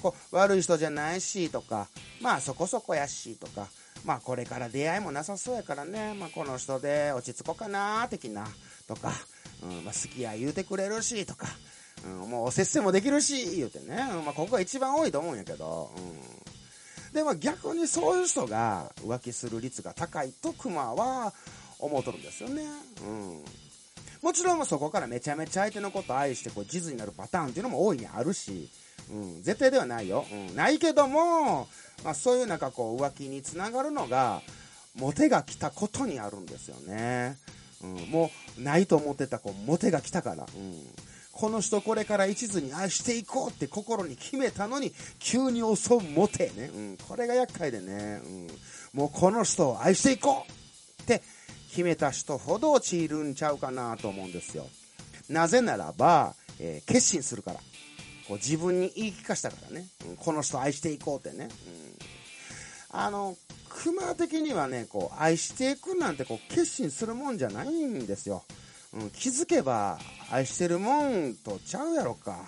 [0.00, 1.88] こう、悪い人じゃないしとか、
[2.20, 3.68] まあそこそこやしとか、
[4.04, 8.48] まあこれから出会いもなさそうやからね、まあこの人で落ち着こうかな的な、
[8.88, 9.12] とか、
[9.62, 11.46] うん、まあ好きや言うてくれるしとか、
[12.04, 17.14] うん、もうおせっせもできるし、言うてね、まあここが一番多いと思うんやけど、うん。
[17.14, 21.32] でも逆にそういう人が浮気する率が高いと熊は
[21.78, 22.62] 思うとるんですよね。
[23.02, 23.44] うん。
[24.22, 28.70] もちろんそこからめちゃめちゃ相手のことを愛してこう地図になるパターンっていうのも大いにあるし、
[29.10, 30.24] うん、絶対ではないよ。
[30.30, 31.68] うん、ないけども、
[32.04, 34.40] まあそういうなんかこう浮気につながるのが、
[34.94, 37.36] モテが来たことにあるんですよね。
[37.82, 40.46] うん、もうないと思ってたこうモテが来たから。
[40.54, 40.82] うん
[41.32, 46.70] この人これから一途に愛していこうって心に決めたのに、急に襲うモテね。
[46.74, 48.20] うん、これが厄介でね。
[48.22, 48.48] うん、
[48.92, 51.22] もうこの人を愛していこうって
[51.70, 54.68] 決めた人ほど陥るんちゃうかなと思うんですよ。
[55.30, 57.60] なぜならば、えー決心するから。
[58.28, 59.86] こう自分に言い聞かしたからね。
[60.06, 61.44] うんこの人を愛していこうってね。
[61.44, 62.12] うん
[62.94, 63.38] あの、
[63.82, 68.44] 熊的にはね、こう、愛していくなんてこう、決心するもんじゃないんですよ。
[68.92, 69.98] うん、気づけば
[70.30, 72.44] 愛してるもんとちゃうやろか。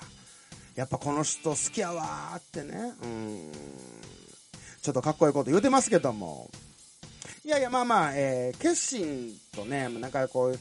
[0.74, 2.92] やっぱこの人好きやわーってね。
[3.02, 3.52] うん。
[4.82, 6.50] ちょっとかっこいいこと言うてますけども。
[7.44, 10.58] いやいや、まあまあ、えー決心とね、なんかこう、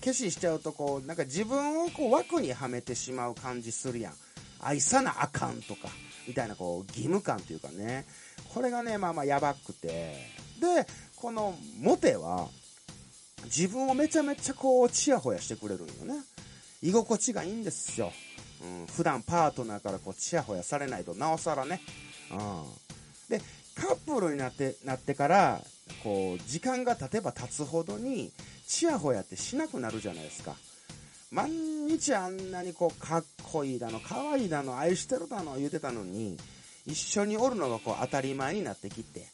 [0.00, 4.12] 決心しちゃうとこうなんか自分をこう枠にはめてしまう感じするやん
[4.60, 5.88] 愛さなあかんとか
[6.26, 8.04] みたいなこう義務感というかね
[8.58, 10.16] これがねまあまあやばくて。
[10.60, 12.48] でこのモテは
[13.44, 16.24] 自分をめちゃめちゃこうチヤホヤしてくれるんよね。
[16.82, 18.12] 居心地がいいんですよ、
[18.60, 21.80] うん、普段パートナーからこうチヤホヤされないとなおさらね、
[22.32, 22.38] うん、
[23.28, 23.40] で
[23.76, 25.60] カップルになってなってから
[26.02, 28.32] こう時間が経てば経つほどに
[28.66, 30.56] チヤホヤってしなくなるじゃないですか。
[31.30, 36.36] 毎日あんなにこうかっこいいだの可愛いだの愛してるだの言うてたのに
[36.88, 39.26] 一緒におるのがこう当たり前になってきて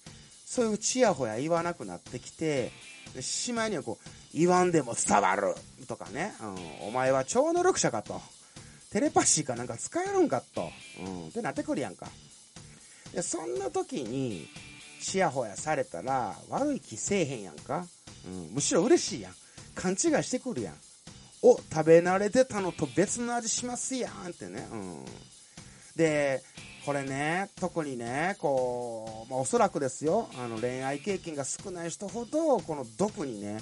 [0.45, 2.71] そういうチヤホヤ言わなくなってきて
[3.21, 5.55] しまいにはこう言わんでも伝わる
[5.87, 6.35] とかね、
[6.83, 8.21] うん、お前は超能力者かと。
[8.91, 10.71] テレパシーかなんか使えるんかと、
[11.05, 12.07] うん、ってなってくるやんか。
[13.13, 14.47] でそんな時に
[15.01, 17.87] チヤホヤされたら悪い気せえへんやんか、
[18.25, 19.33] うん、むしろ嬉しいやん。
[19.75, 20.75] 勘違いしてくるやん。
[21.43, 24.31] お食べ慣れてたのと別の味しますやん。
[24.31, 25.05] ってね、うん、
[25.97, 26.43] で
[26.85, 33.61] これね特にねこう、まあ、おそらくですよあの恋愛経験が少ない人ほどこの毒にね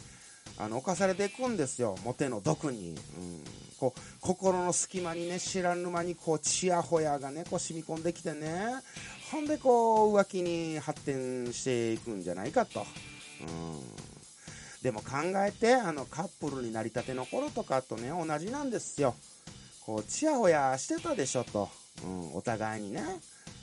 [0.59, 1.97] あの侵されていくんですよ。
[2.05, 2.97] モテの毒に、うん、
[3.79, 8.67] こう心の隙間にね知らぬ間にこうチヤホヤがねこう染み込んできてね
[9.31, 19.15] ほんでこう浮気に発展していくんじゃないかと、うん、でも考えてあのカップルになりたての頃とかとね同じなんですよ。
[19.85, 21.69] こうチヤホヤしてたでしょと、
[22.05, 23.03] うん、お互いにね。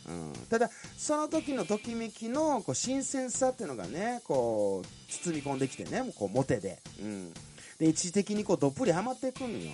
[0.08, 7.34] うん、ただその時のときめきのこう新鮮さっていうのがねこう包み込んできてねこうモテで,、うん、
[7.78, 9.72] で一時的にこうどっぷりハマっていくんよ。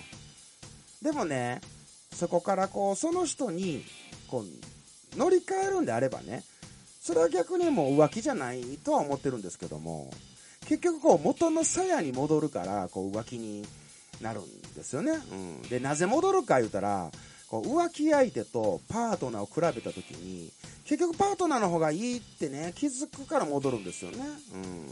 [1.00, 1.60] でもね
[2.12, 3.84] そこからこうその人に
[4.28, 4.44] こ
[5.14, 6.42] う乗り換えるんであればね
[7.00, 10.10] それは逆にもう浮気じゃないとは思ってるんですけども
[10.66, 13.64] 結局こう元の鞘に戻るからこう浮気に
[14.20, 17.10] なるんですよね、うん、でなぜ戻るか言うたら
[17.48, 20.52] こう浮気相手とパートナーを比べた時に
[20.84, 24.18] 結局パートナーの方がいいってね気づくから戻るんですよね、
[24.52, 24.88] うん、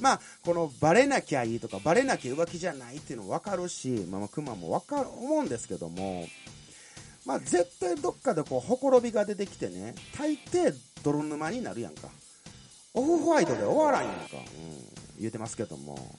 [0.00, 6.26] まあこのバレなきゃいいとかバレなきゃ浮気じゃないっていうのも分かるし、まあ、クマも分かる思うんですけども
[7.24, 12.08] まあ絶対どっかでこうほころびが出てきてね大抵泥沼になるやんか。
[12.94, 16.18] オフホワイトで終わらんやんか、うん、言うてますけども。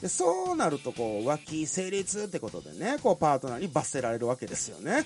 [0.00, 5.04] でそうなるとこう浮気成立ってことでねこうパートナーに罰せられるわけですよね、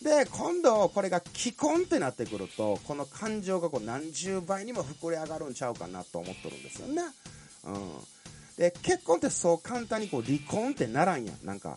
[0.00, 7.02] うん、で今度これが既婚ってなってくるとこの感情がこう何十倍にも膨れ上がるんちゃうかなと思っとるんですよね、
[7.64, 7.90] うん、
[8.56, 11.44] で結婚ってそう簡単にこう離婚ってならんやん。
[11.44, 11.76] なんか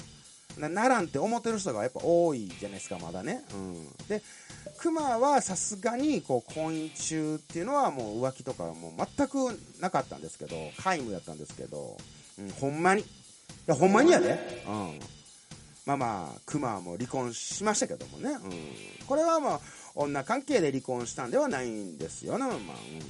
[0.57, 4.21] ならんって思ってる人がやっぱ多いじゃないですかまだね、うん、で
[4.77, 9.37] クマはさすがにこう婚姻中っていうのはもう浮気とかもう全く
[9.79, 11.97] なかったんですけど皆無やったんですけど、
[12.39, 13.01] うん、ほんまに。
[13.01, 13.05] い
[13.67, 14.99] やほんまにやで、うん、
[15.85, 19.59] まあまあクマはもう離婚しましたけどもね、うん、これはまあ
[19.95, 22.45] 女関係で離婚したんではないんですよね、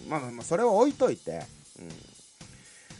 [0.09, 1.45] まあ、まあまあそれを置いといて、
[1.79, 2.08] うん。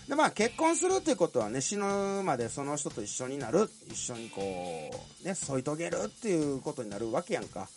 [0.10, 7.70] でまあ結婚するっていうことはね死ぬまでその人と一緒になる一緒にこうね添い遂げるっていうことになるわけやんか。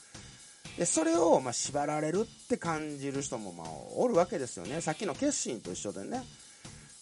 [0.78, 3.66] でそれをまあ縛られるって感じる人もまあ
[3.96, 4.80] おるわけですよね。
[4.80, 6.24] さっきの決心と一緒でね。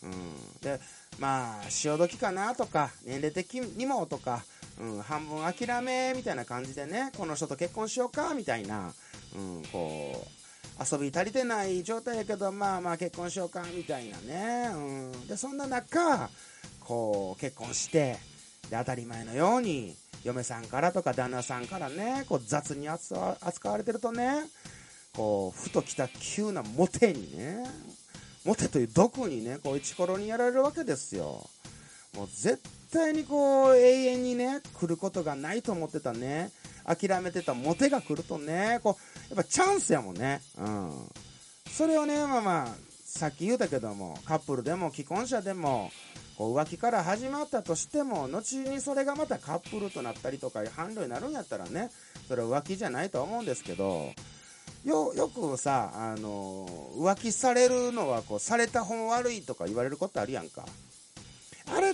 [0.02, 0.60] うん。
[0.62, 0.80] で
[1.20, 4.42] まあ潮時かなとか年齢的にもとか、
[4.80, 8.92] うん、半分諦めみたいな感じでねこの人と結婚しようかみたいな、
[9.36, 10.39] うん、こう
[10.80, 14.78] 遊び足りてない状態やけどまあまあ結婚しようかみたいなね、う
[15.16, 16.30] ん、でそんな中
[16.80, 18.16] こう結婚して
[18.70, 19.94] で当たり前のように
[20.24, 23.36] 嫁さんからとか旦那さんからねこう雑に扱
[23.70, 24.44] われてるとね
[25.14, 27.64] こうふときた急なモテにね
[28.44, 31.48] モテという毒にねこうイチコロにやられるわけですよ。
[32.16, 32.58] もう絶
[32.92, 36.50] 対にこう永遠にね来ることがないと思ってたね。
[36.84, 38.80] 諦めてたモテが来るとね。
[38.82, 38.98] こ
[39.30, 40.40] うやっぱチャンスやもんね。
[40.58, 40.92] うん。
[41.70, 45.90] それをねまあまあさっき言うたけどもカップルでも既婚者でも
[46.36, 51.90] こう浮気から始まったとしても後にそれがまたカップルとなったりとか伴侶になるんやったらね
[52.28, 54.12] それは浮気じゃないと思うんですけど
[54.84, 56.66] よよくさあの
[56.96, 60.64] 浮気されるのはこうされた方悪いとか言われることあるやんか。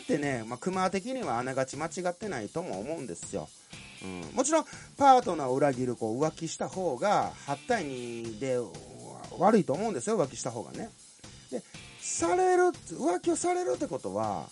[0.06, 3.48] ってね、まあ、熊的にはあながち間違ってないとも思うんですよ、
[4.02, 4.64] うん、もちろん
[4.96, 8.58] パートナーを裏切るこう浮気した方が8対2で
[9.38, 10.90] 悪いと思うんですよ浮気した方がね。
[11.50, 11.62] で
[12.00, 14.48] される浮気をされるってことは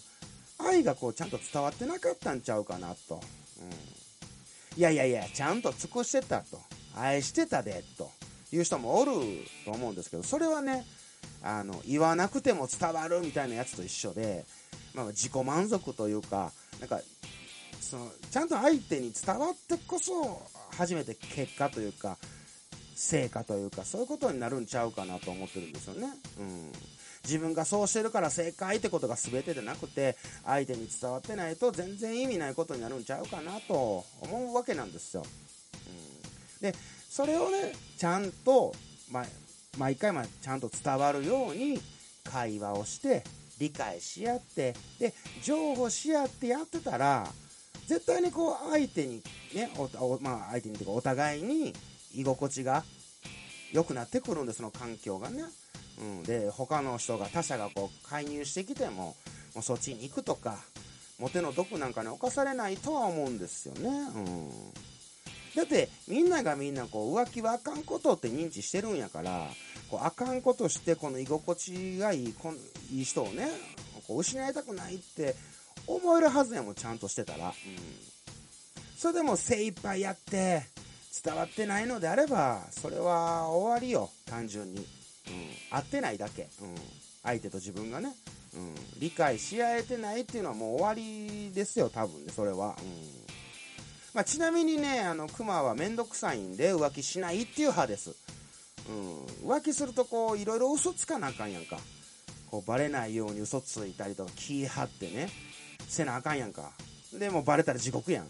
[0.59, 3.21] 愛がこうちゃんと伝わってなかったんちゃうかなと、
[3.61, 6.61] うん、いやいやいやちゃんと尽くしてたと。
[6.97, 8.11] 愛してたでと。
[8.55, 9.13] いう人もおる
[9.65, 10.85] と思うんですけどそれはね
[11.43, 14.45] あの言わなくても伝わるみたいなやつと一緒で
[14.95, 17.01] まあ、自己満足というか、なんか、
[17.81, 20.41] その、ちゃんと相手に伝わってこそ、
[20.77, 22.17] 初めて結果というか、
[22.95, 26.09] 成果というか、そういうことになるんちゃうかなと思ってるんですよね。
[26.39, 26.73] うん。
[27.25, 35.25] 自分がそうしてるから正解ってことが全てでなくて、相手に伝わってないと全然意味ないことになるんちゃうかなと思うわけなんですよ。
[36.63, 36.71] うん。
[36.71, 36.77] で、
[37.09, 38.75] それをね、ちゃんと、
[39.11, 39.25] ま、
[39.79, 41.81] 毎回まあちゃんと伝わるように
[42.25, 43.25] 会話をして、
[43.59, 47.27] 理解し合って、で、情報し合ってやってたら、
[47.87, 49.23] 絶対にこう相手に
[49.55, 51.75] ね、おおまあ相手にというかお互いに
[52.15, 52.85] 居心地が
[53.73, 55.45] 良くなってくるんで、その環境がね。
[55.99, 59.17] うん、で、他の人が、他者がこう介入してきても、
[59.55, 60.59] もうそっちに行くとか、
[61.19, 63.89] モテの毒なんかに侵されないとは思うんですよね。
[63.89, 64.51] うん。
[65.55, 69.49] だって、みんながみんなこう浮気はあかんことって認知してるんやから、
[69.95, 72.59] こうあかんことして、この居心地がいい、この
[72.91, 73.49] いい人をね、
[74.09, 75.37] こう失いたくないって
[75.87, 77.47] 思えるはずやもん、ちゃんとしてたら。
[77.47, 77.55] うん。
[78.99, 80.65] それでも精一杯やって、
[81.25, 84.79] 伝わってないのであれば、それは終わりよ、単純に。
[84.79, 84.85] うん。
[85.71, 86.49] 合ってないだけ。
[86.61, 86.75] うん。
[87.23, 88.17] 相手と自分がね。
[88.55, 88.75] うん。
[88.99, 92.77] 理解し合えてないっていうのはもう終わりですよ、多分ね、それは。
[92.81, 93.25] うん。
[94.13, 98.17] まあ、ちなみにね、あの、熊はめんどくさいんで浮気しないっていう派です。
[98.89, 99.49] うん。
[99.51, 101.79] 浮気するとこう、いろいろ嘘つかなあかんやんか。
[102.51, 105.29] こう、バレないように嘘ついたりとか、気張ってね、
[105.89, 106.73] せなあかんやんか。
[107.13, 108.29] でもバレたら地獄やん。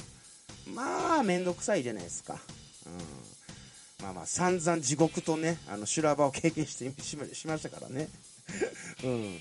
[0.75, 2.39] まあ、めんどくさいじゃないですか。
[2.87, 4.05] うん。
[4.05, 8.09] まあまあ、散々地獄とね、あの、修羅場を経験してしましましたからね。
[9.05, 9.41] うん。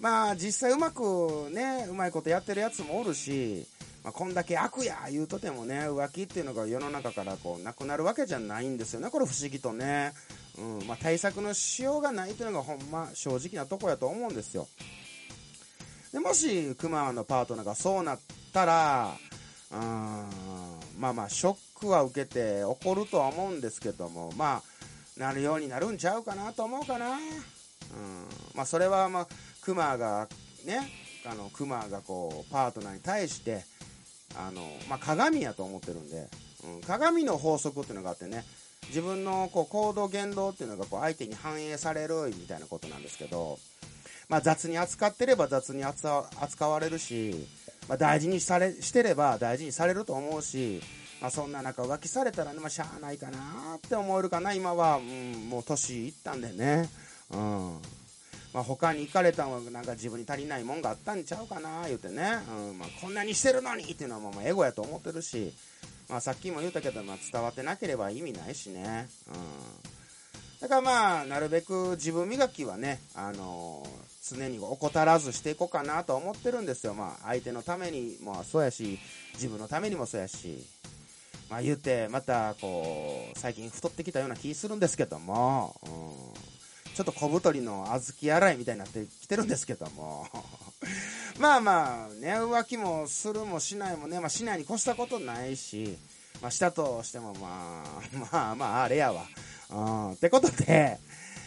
[0.00, 3.66] まあ、実際うまくね、うまいことやってるやつもおるし、
[4.04, 9.08] まあ、こんだけ悪や言うとてもね、浮気っていうのが世の中からこう、なくなるわけじゃないんですよね。
[9.08, 10.12] これ不思議とね。
[10.58, 10.86] うん。
[10.86, 14.68] まあ、対策のしようがないというのがほんま正直なとこやと思うんですよ。
[16.12, 18.20] でもし、熊のパートナーがそうなっ
[18.52, 19.16] たら、
[19.70, 20.28] うーん、
[20.98, 24.62] まあまあ、ショックは受けて怒るとは思うんですけども、ま
[25.16, 27.12] あ、なるようになるんちゃうかなと思うかな。
[27.12, 27.18] うん。
[28.54, 29.28] まあ、それはまあ、
[29.62, 30.28] 熊が、
[30.66, 30.90] ね、
[31.24, 33.64] あの、熊がこう、パートナーに対して、
[34.36, 36.28] あの、まあ、鏡やと思ってるんで、
[36.64, 38.44] うん、鏡の法則っていうのがあってね、
[38.88, 43.58] 自分のこう行動言動っていうのがこう相手に反映されるみたいなことなんですけど、
[44.28, 47.46] まあ、雑に扱ってれば雑に扱われるし、
[47.88, 50.80] まあ、大事にされしてれば大事にされると思うし、
[51.20, 53.38] まあ、そんな中浮気されたらね、まあ、しゃあないかな
[53.76, 56.88] って思えるかな今は、うん、もう年いったんでね、
[57.30, 57.78] うん。
[58.54, 62.38] まあ、他に行かれたのはなんか自分に足りないもんがあったんちゃうかな言うてね、
[62.70, 65.52] うんまあ、こんなにしてるのにっていうのはもうエゴやと思ってるし、
[66.08, 76.94] まあ、さっきも言ったけど、まあ、伝わってなければ意味ないしね、うん、だからまあなるべく自分磨きはね、あのー常に怠らずしていこうかなと思ってるんですよ。
[76.94, 78.98] まあ、相手のためにもそうやし、
[79.34, 80.64] 自分のためにもそうやし、
[81.50, 86.53] まあ言うて、またこう、最近太ってきたような気するんですけども、うん、
[86.94, 90.26] ちょっと小太りの小豆洗いみたいになってきてるんですけども、
[91.38, 95.98] まあまあ、ね、浮気もするもしないもね、まあしないに越したことないし、
[96.40, 98.00] まあしたとしてもまあ、
[98.32, 99.26] まあまあ、あれやわ。
[99.70, 101.00] うん、ってことで、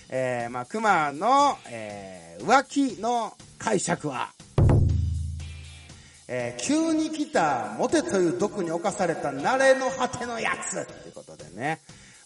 [0.10, 4.34] えー、まあ、熊の、えー、浮気の解釈は、
[6.28, 11.80] えー、急に来たモテという毒に侵された慣れの果てのやつっていうことでね。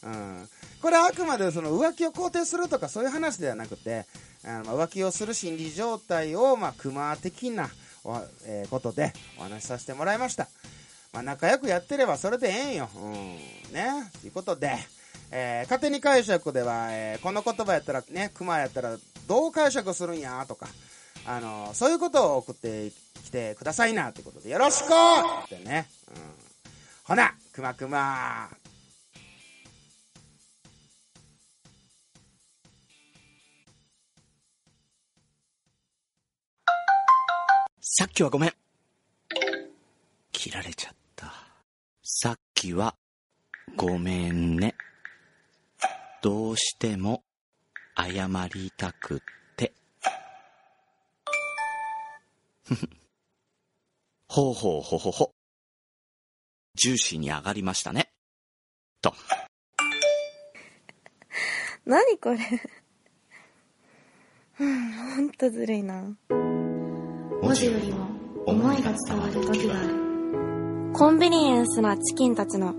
[0.03, 0.49] うん。
[0.81, 4.05] これはあくまでその浮気を肯定するとかそういう話ではなくて、
[4.43, 7.69] あの浮気をする心理状態を、まあ、熊的な
[8.03, 10.47] お、えーことでお話しさせてもらいました。
[11.13, 12.89] まあ、仲良くやってればそれでええんよ。
[12.95, 13.13] うん。
[13.73, 14.09] ね。
[14.21, 14.75] ということで、
[15.29, 20.67] えー、勝手に解釈では、えーこの言葉やったらね、熊やったらどう解釈するんやとか、
[21.27, 22.91] あのーそういうことを送って
[23.23, 25.87] きてくださいなということで、よろしくってね。
[26.07, 26.15] うん。
[27.03, 28.49] ほな、くまくま
[38.01, 38.53] さっきはごめん。
[40.31, 41.31] 切られちゃった。
[42.01, 42.95] さっきは、
[43.75, 44.73] ごめんね。
[46.23, 47.23] どうしても、
[47.95, 49.19] 謝りたくっ
[49.55, 49.73] て。
[54.27, 55.35] ほうほうほほほ。
[56.73, 58.11] ジューシーに上がりましたね。
[59.03, 59.13] と。
[61.85, 62.39] 何これ
[64.59, 66.17] うん、ほんとずるいな。
[67.51, 68.07] 文字よりも
[68.45, 69.89] 思いが伝わる時がある。
[70.93, 72.73] コンビニエンスなチキンたちの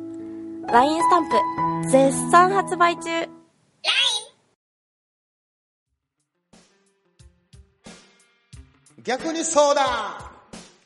[0.67, 3.11] LINE スタンプ絶賛発売中。
[9.05, 9.85] 逆に相談。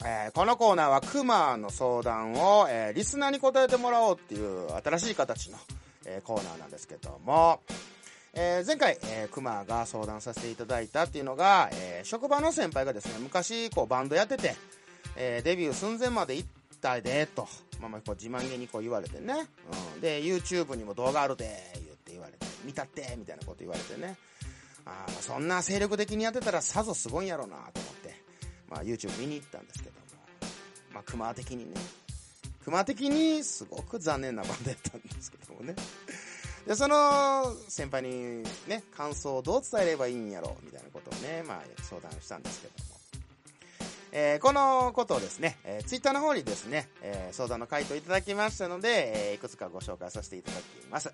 [0.05, 5.59] えーこのコーナーはクマの相談を、えーリスナーに答えてもらおうっていう新しい形の、
[6.07, 7.61] えーコーナーなんですけども、
[8.39, 14.55] えー前回、えークマが相談させていただいたっていうのが、えー職場の先輩がですね、昔こうバンドやってて、
[15.17, 16.49] えーデビュー寸前まで行っ
[16.83, 17.49] たで、と、
[17.81, 19.49] まあまあこう自慢げにこう言われてね、
[19.95, 24.17] うん、で、YouTube にも動画あるで、言って言われて、見たって、みたいなこと言われてね、
[24.85, 28.15] あそんな精力的にやってたらさぞすごいんやろうなと思って、
[28.69, 29.97] まあ、YouTube 見に行ったんですけども、
[30.93, 31.81] まあ、熊的にね、
[32.65, 35.75] 熊的にすごく残念なバンドやったんですけどもね。
[36.67, 42.97] で、その先輩にね、感想をどう伝えればいいんやろうみたいなことをね、まあ相談したんですけども。
[44.13, 51.11] えーこのことをですね、えー、ツイッターの方にですね、えー相談の回答いただきましたので、えーいくつかご紹介させていただきます。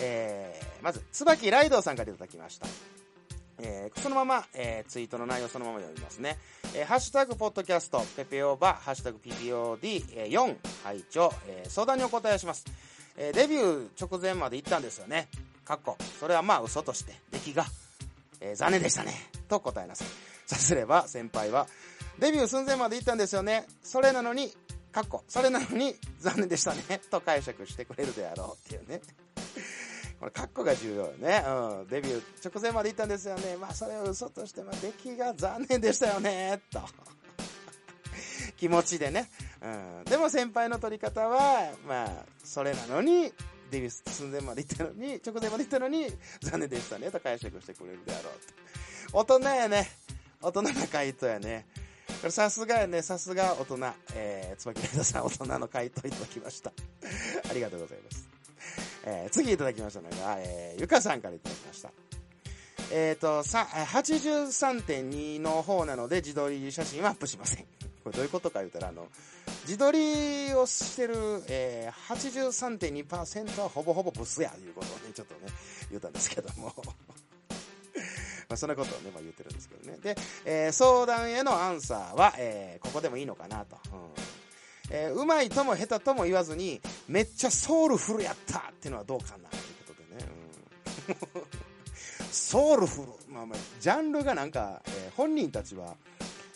[0.00, 2.66] えーまず、椿ライドさんからいただきました。
[3.58, 6.38] えーそのまま、えーツイートの内容そのまま読みますね。
[6.74, 12.64] えーハッシュタグポッドキャスト、ペペオーバ、ハッシュタグ PPOD、えー4、拝聴、えー相談にお答えします。
[13.16, 15.28] えーデビュー直前まで行ったんですよね。
[15.64, 15.96] かっこ。
[16.18, 17.66] それはまあ嘘として、出来が、
[18.40, 19.14] えー残念でしたね。
[19.48, 20.08] と答えなさい。
[20.46, 21.66] さすれば先輩は、
[22.18, 23.66] デビュー寸前まで行ったんですよね。
[23.82, 24.52] それなのに、
[24.92, 25.22] かっこ。
[25.28, 27.00] それなのに残念でしたね。
[27.10, 29.00] と解釈してくれるであろうっていうね。
[30.18, 31.42] これ、カッコが重要よね。
[31.46, 31.86] うん。
[31.88, 33.56] デビュー直前まで行ったんですよね。
[33.56, 36.60] まあ、それを嘘として、まあ、出来が残念でしたよね。
[36.70, 36.80] と。
[38.58, 39.30] 気持ちでね。
[39.62, 40.04] うん。
[40.04, 42.10] でも先輩の取り方は、まあ、
[42.42, 43.32] それなのに、
[43.70, 46.06] デビュー寸前まで行ったのに、直前まで行ったのに、
[46.40, 47.10] 残念でしたね。
[47.10, 49.34] と解釈してくれるであろうと。
[49.34, 49.88] 大人やね。
[50.42, 51.66] 大人な回答やね。
[52.20, 53.78] これさすがやね、さすが大人。
[54.14, 56.72] えー、椿ライドさん、大人の回答いただきました。
[57.48, 58.28] ありがとうございます。
[59.04, 61.90] えー次いただきましたのが、えーゆかさんからいただきました。
[62.92, 67.79] えっ、と、さ、83.2の方なので自撮り写真はアップしません。
[68.10, 69.08] れどういうことか言うたら、あの、
[69.66, 71.14] 自撮りをしてる、
[71.48, 75.40] えー、83.2%はほぼほぼブスや、いうことをね、ちょっとね、
[75.90, 76.74] 言ったんですけども。
[78.48, 79.98] まあ、そんなことをね、まあ、言ってるんですけどね。
[80.02, 83.76] で、えー相談へのアンサーは、えーここでもいいのかなと。
[83.92, 84.00] うん
[84.92, 90.28] えーうまいとも下手とも言わずに、めっちゃソウルフルやったっていうのはどうかなということでね。
[91.08, 93.32] うん、 ソウルフル。
[93.32, 95.94] まあまあ、ジャンルがなんか、えー本人たちは、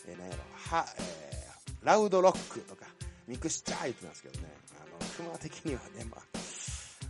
[0.05, 1.24] えー、なんやろ、は、えー
[1.85, 2.85] ラウドロックとか、
[3.27, 4.47] ミクスチャー言ってたんですけどね。
[4.81, 6.21] あの、熊的にはね、まあ、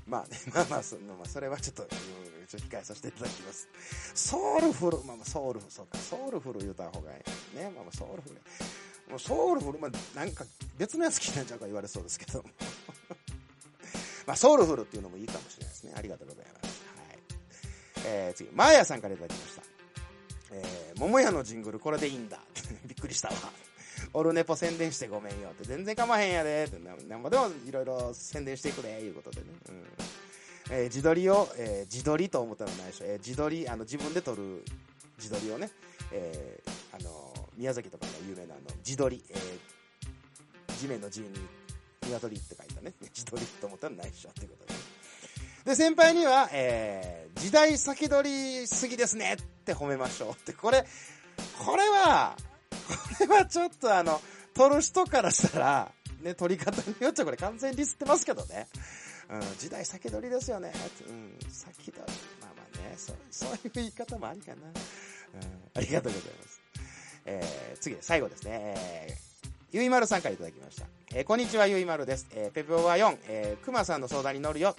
[0.05, 3.69] まあね、まあまあ、そまあ、それはちょっと、ちょっと控えさせていただきます。
[4.13, 7.23] ソウルフル、まあまあ、ソウルフル、そうか、ソウルフル言うた方がい
[7.53, 7.57] い。
[7.57, 8.35] ね、まあまあ、ソウルフル。
[9.09, 10.43] もうソウルフル、まあ、なんか
[10.77, 12.49] 別のやつ聞いたんちゃうか言われそうですけども。
[14.27, 15.93] まあ、ソウルフルっていうのもいいかもしれないですね。
[15.95, 16.81] ありがとうございます。
[16.97, 17.19] はい。
[18.05, 19.63] えー、次、マーヤさんからいただきました。
[20.51, 22.39] えー、桃屋のジングルこれでいいんだ。
[22.85, 23.35] びっくりしたわ。
[24.13, 29.47] オルネポ宣伝してごめんよって、全然かまへんやでって、ななんぼでもいろいろ宣伝していくで、いうことでね。
[29.69, 29.83] うん。
[30.71, 33.05] えー自撮りを、えー自撮りと思ったらないでしょ。
[33.05, 34.63] えー自撮り、あの、自分で撮る
[35.17, 35.69] 自撮りをね、
[36.11, 39.75] えーあの、宮崎とかの有名なあの、自撮り、えー
[40.79, 41.29] 地面の地に
[42.05, 44.79] 鶏って書いたね、自撮りと思ったらないでしょってことで。
[45.65, 48.29] で、先輩には、えー時代先取
[48.61, 50.83] りすぎですねって褒めましょうって、これ、
[51.63, 52.35] これは、
[52.87, 54.21] これはちょっとあの、
[54.53, 58.67] 撮る人からしたら、ね、撮り方によっちゃこれ完全にディスってますけどね。
[59.29, 60.71] うん、時代先取りですよね。
[61.07, 61.99] うん、先取り。
[62.41, 64.55] まあまあね、そう、そういう言い方もありかな。
[64.63, 64.71] うん、
[65.73, 66.61] ありがとうございます。
[67.25, 68.51] えー、次、最後ですね。
[68.53, 70.85] えー、ゆいまるさんからいただきました。
[71.13, 72.27] えー、こんにちは、ゆいまるです。
[72.31, 74.75] えー、ペペオは4、えー、くまさんの相談に乗るよ。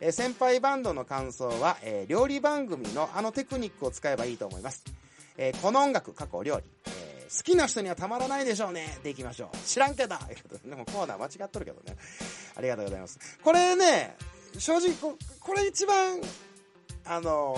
[0.00, 4.84] えー、先輩バンドの感想は、えー、料理番組のあのテクニックを使えばいいと思います。
[5.36, 6.77] えーこの音楽、過去料理。
[7.28, 8.98] 好きな人にはたまらないでしょうね。
[9.02, 9.56] でいきましょう。
[9.66, 10.16] 知らんけど。
[10.64, 11.96] でもコーナー間違っとるけどね。
[12.56, 13.18] ありがとうございます。
[13.42, 14.16] これね、
[14.58, 16.20] 正直こ、これ一番、
[17.04, 17.56] あの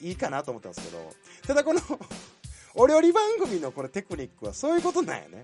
[0.00, 1.14] いいかなと思ったんですけど、
[1.46, 1.80] ただこの、
[2.74, 5.42] お料理番組のこれテクニックはそういうことなんやね。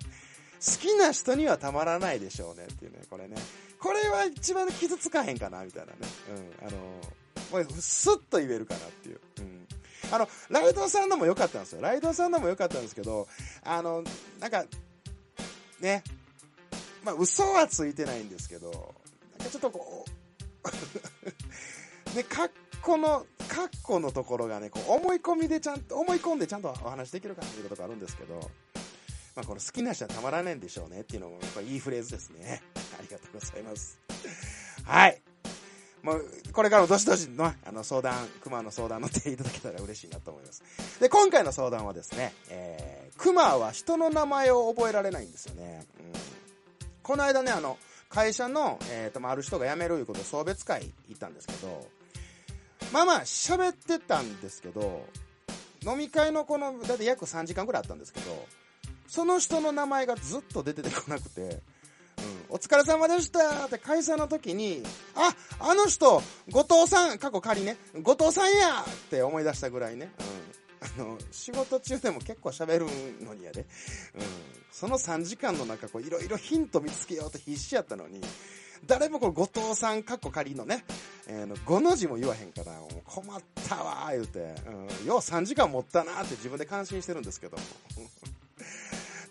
[0.64, 3.36] 好きな人にはたまらないでしょうねっていうね、これね。
[3.80, 5.98] これは一番傷つかへんかな、みたいなね。
[6.60, 6.78] うん、あの
[7.50, 9.20] これスッと言えるかなっていう。
[9.38, 9.66] うん。
[10.12, 11.80] あの、ライドさんのも良かったんですよ。
[11.80, 13.26] ライドさんのも良かったんですけど、
[13.64, 14.04] あの、
[14.38, 14.64] なんか、
[15.80, 16.04] ね、
[17.02, 18.94] まあ、嘘はついてないんですけど、
[19.38, 20.12] なんかちょっとこう、
[22.14, 22.50] ね、カッ
[22.82, 28.38] コの、カッコのところがね、こう思い込みでちゃんと、思い込んでちゃんとお話できるかっていうことがあるんですけど、
[29.34, 32.62] まあ、この好きな人はたまらないんでしょうねっていうのも、やっぱいいフレーズですね。
[32.98, 33.98] ありがとうございます。
[34.84, 35.31] はい。
[36.02, 40.62] もう、これからもどしどしの、あの、相談、熊の相談乗っていただけたら嬉しいなと思います。
[41.00, 45.86] で、今回の相談はですね、えー、熊は人の名前を覚えられないんですよね。
[45.98, 46.12] うん。
[47.02, 47.78] この間ね、あの、
[48.08, 51.86] 会社の、えーと、まあ、る人が辞めるいうことで送別会行ったんですけど、
[52.92, 55.06] まあまあ喋ってたんですけど、
[55.86, 58.46] 飲み会のこの、だって約3時間くらいあったんですけど、
[59.08, 61.60] その人の名前がずっと出てこなくて、
[62.52, 64.82] お疲れ様でしたって解散の時に、
[65.14, 70.12] あ、あの人、後藤さん、過去仮ね、後藤さんやって思い出したぐらいね、
[70.98, 71.06] うん。
[71.06, 73.66] あの、仕事中でも結構喋るのにやで、うん。
[74.70, 78.20] その3時間の中、こう、いろいろヒント見つけようと必死やったのに、
[78.84, 80.84] 誰もこれ後藤さん、かっこ仮のね、
[81.28, 84.54] えー、の5の字も言わへんから、もう困ったわー言うて、
[85.00, 87.62] うん、よう3時間持ったなーって自分で感心してるんですけども。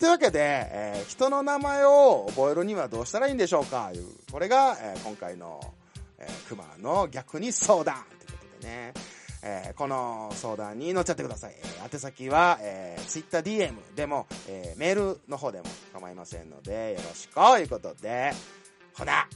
[0.01, 3.91] というわけで、えー、人の名前を覚えるにはどうしたらいいんでしょうか？
[3.93, 5.61] いう、これが、えー、今回の、
[6.17, 8.93] えー、熊の逆に相談ということでね。
[9.43, 11.55] えー、この相談に乗っちゃってください。
[11.55, 18.33] えー、宛先は、えー、TwitterDM でも、えー、メールの方でも構いませんので、よろしくということで、
[18.95, 19.27] ほな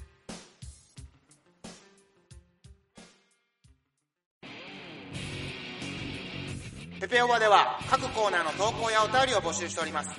[7.00, 10.10] ペペオバでは各コーナーの投稿やお便りを募集しております。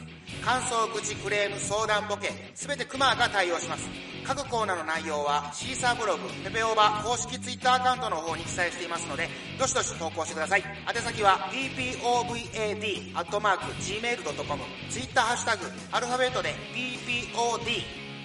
[0.44, 3.88] 感想、口、クレーム、相談、ボケ、すべてクマが対応します。
[4.26, 10.64] 各コーナーの内容はシーサーブログ、ペペオバ公式ツイッターアカウントの方に記載していますので、どしどし投稿してください。
[10.94, 17.60] 宛先は ppobad、アットマーク、gmail.com、ツイッターハッシュタグ、アルファベットで ppod、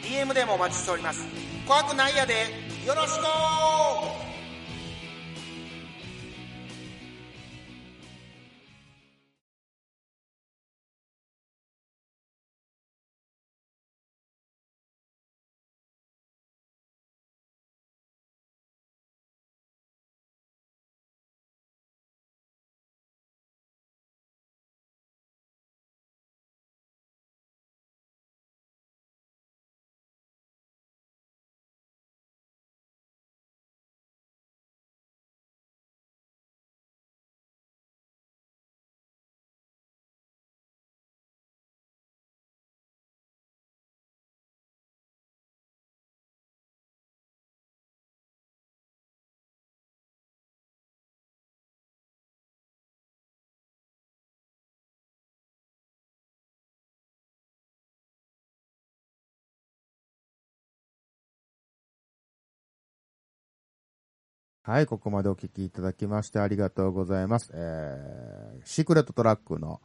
[0.04, 1.26] DM でもお待ちしております。
[1.68, 2.34] 怖くないやで、
[2.86, 4.31] よろしく
[64.64, 67.50] はい、ここまでお聞きいただきましてありがとうございます。
[67.52, 69.82] えー、シークレットトラックの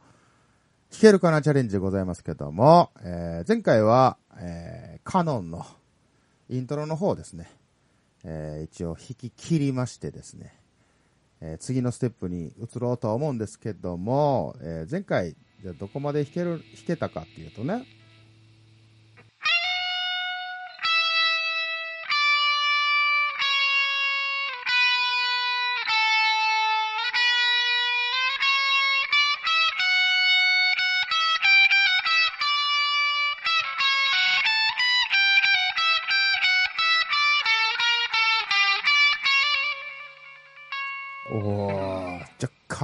[0.91, 5.65] 弾けるかなチャレンジでございますけども、えー、前回は、えー、カノンの
[6.47, 7.49] イントロの方ですね、
[8.23, 10.53] えー、一応弾き切りましてですね、
[11.41, 17.83] えー、次のステップに移ろうとは思うんですけども、えー、前回、じゃどこまで弾ける、弾けたかっていうとね、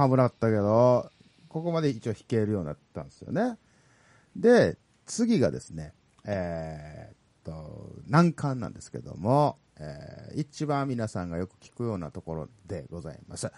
[0.04, 1.10] かぶらったけど、
[1.48, 3.56] ここまで一応弾けるようになったんですよね。
[4.36, 4.76] で、
[5.06, 5.94] 次がですね、
[6.24, 13.50] えー、っと、難関なんですけども、えー、一番皆さんがよく聞くようなところでございます。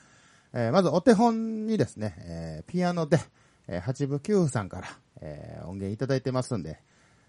[0.53, 3.19] えー、まずお手本にですね、えー、ピアノで、
[3.67, 4.87] えー、八部九夫さんから、
[5.21, 6.81] えー、音源いただいてますんで、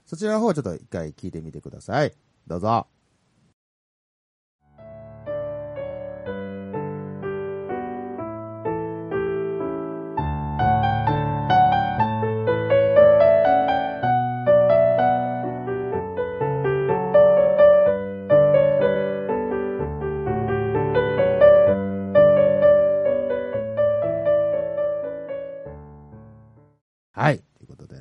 [0.05, 2.13] そちらの方ちょっと一回聞いてみてください。
[2.45, 2.87] どうぞ。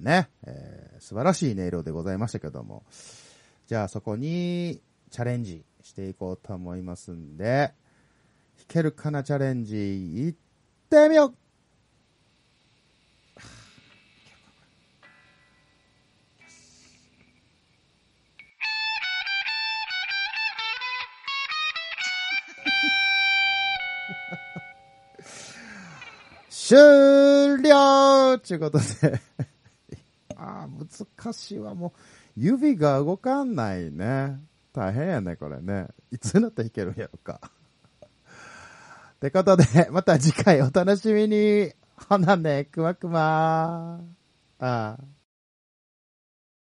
[0.07, 2.85] ね、え素晴らしい音色でございましたけども、
[3.67, 4.81] じゃあそこに
[5.11, 7.75] チャレンジしていこうと思いますんで、
[8.57, 10.35] 弾けるかなチャレンジ、いっ
[10.89, 11.35] てみよう。
[26.49, 29.21] 終了ということで。
[30.37, 31.75] ああ、難しいわ。
[31.75, 32.01] もう、
[32.37, 34.39] 指が動かんないね。
[34.73, 35.89] 大変やね、これね。
[36.11, 37.41] いつになったら弾けるんやろか。
[39.17, 41.73] ってことで、また次回お楽しみに。
[42.09, 44.01] ほなね、くまくま
[44.59, 45.16] ああ。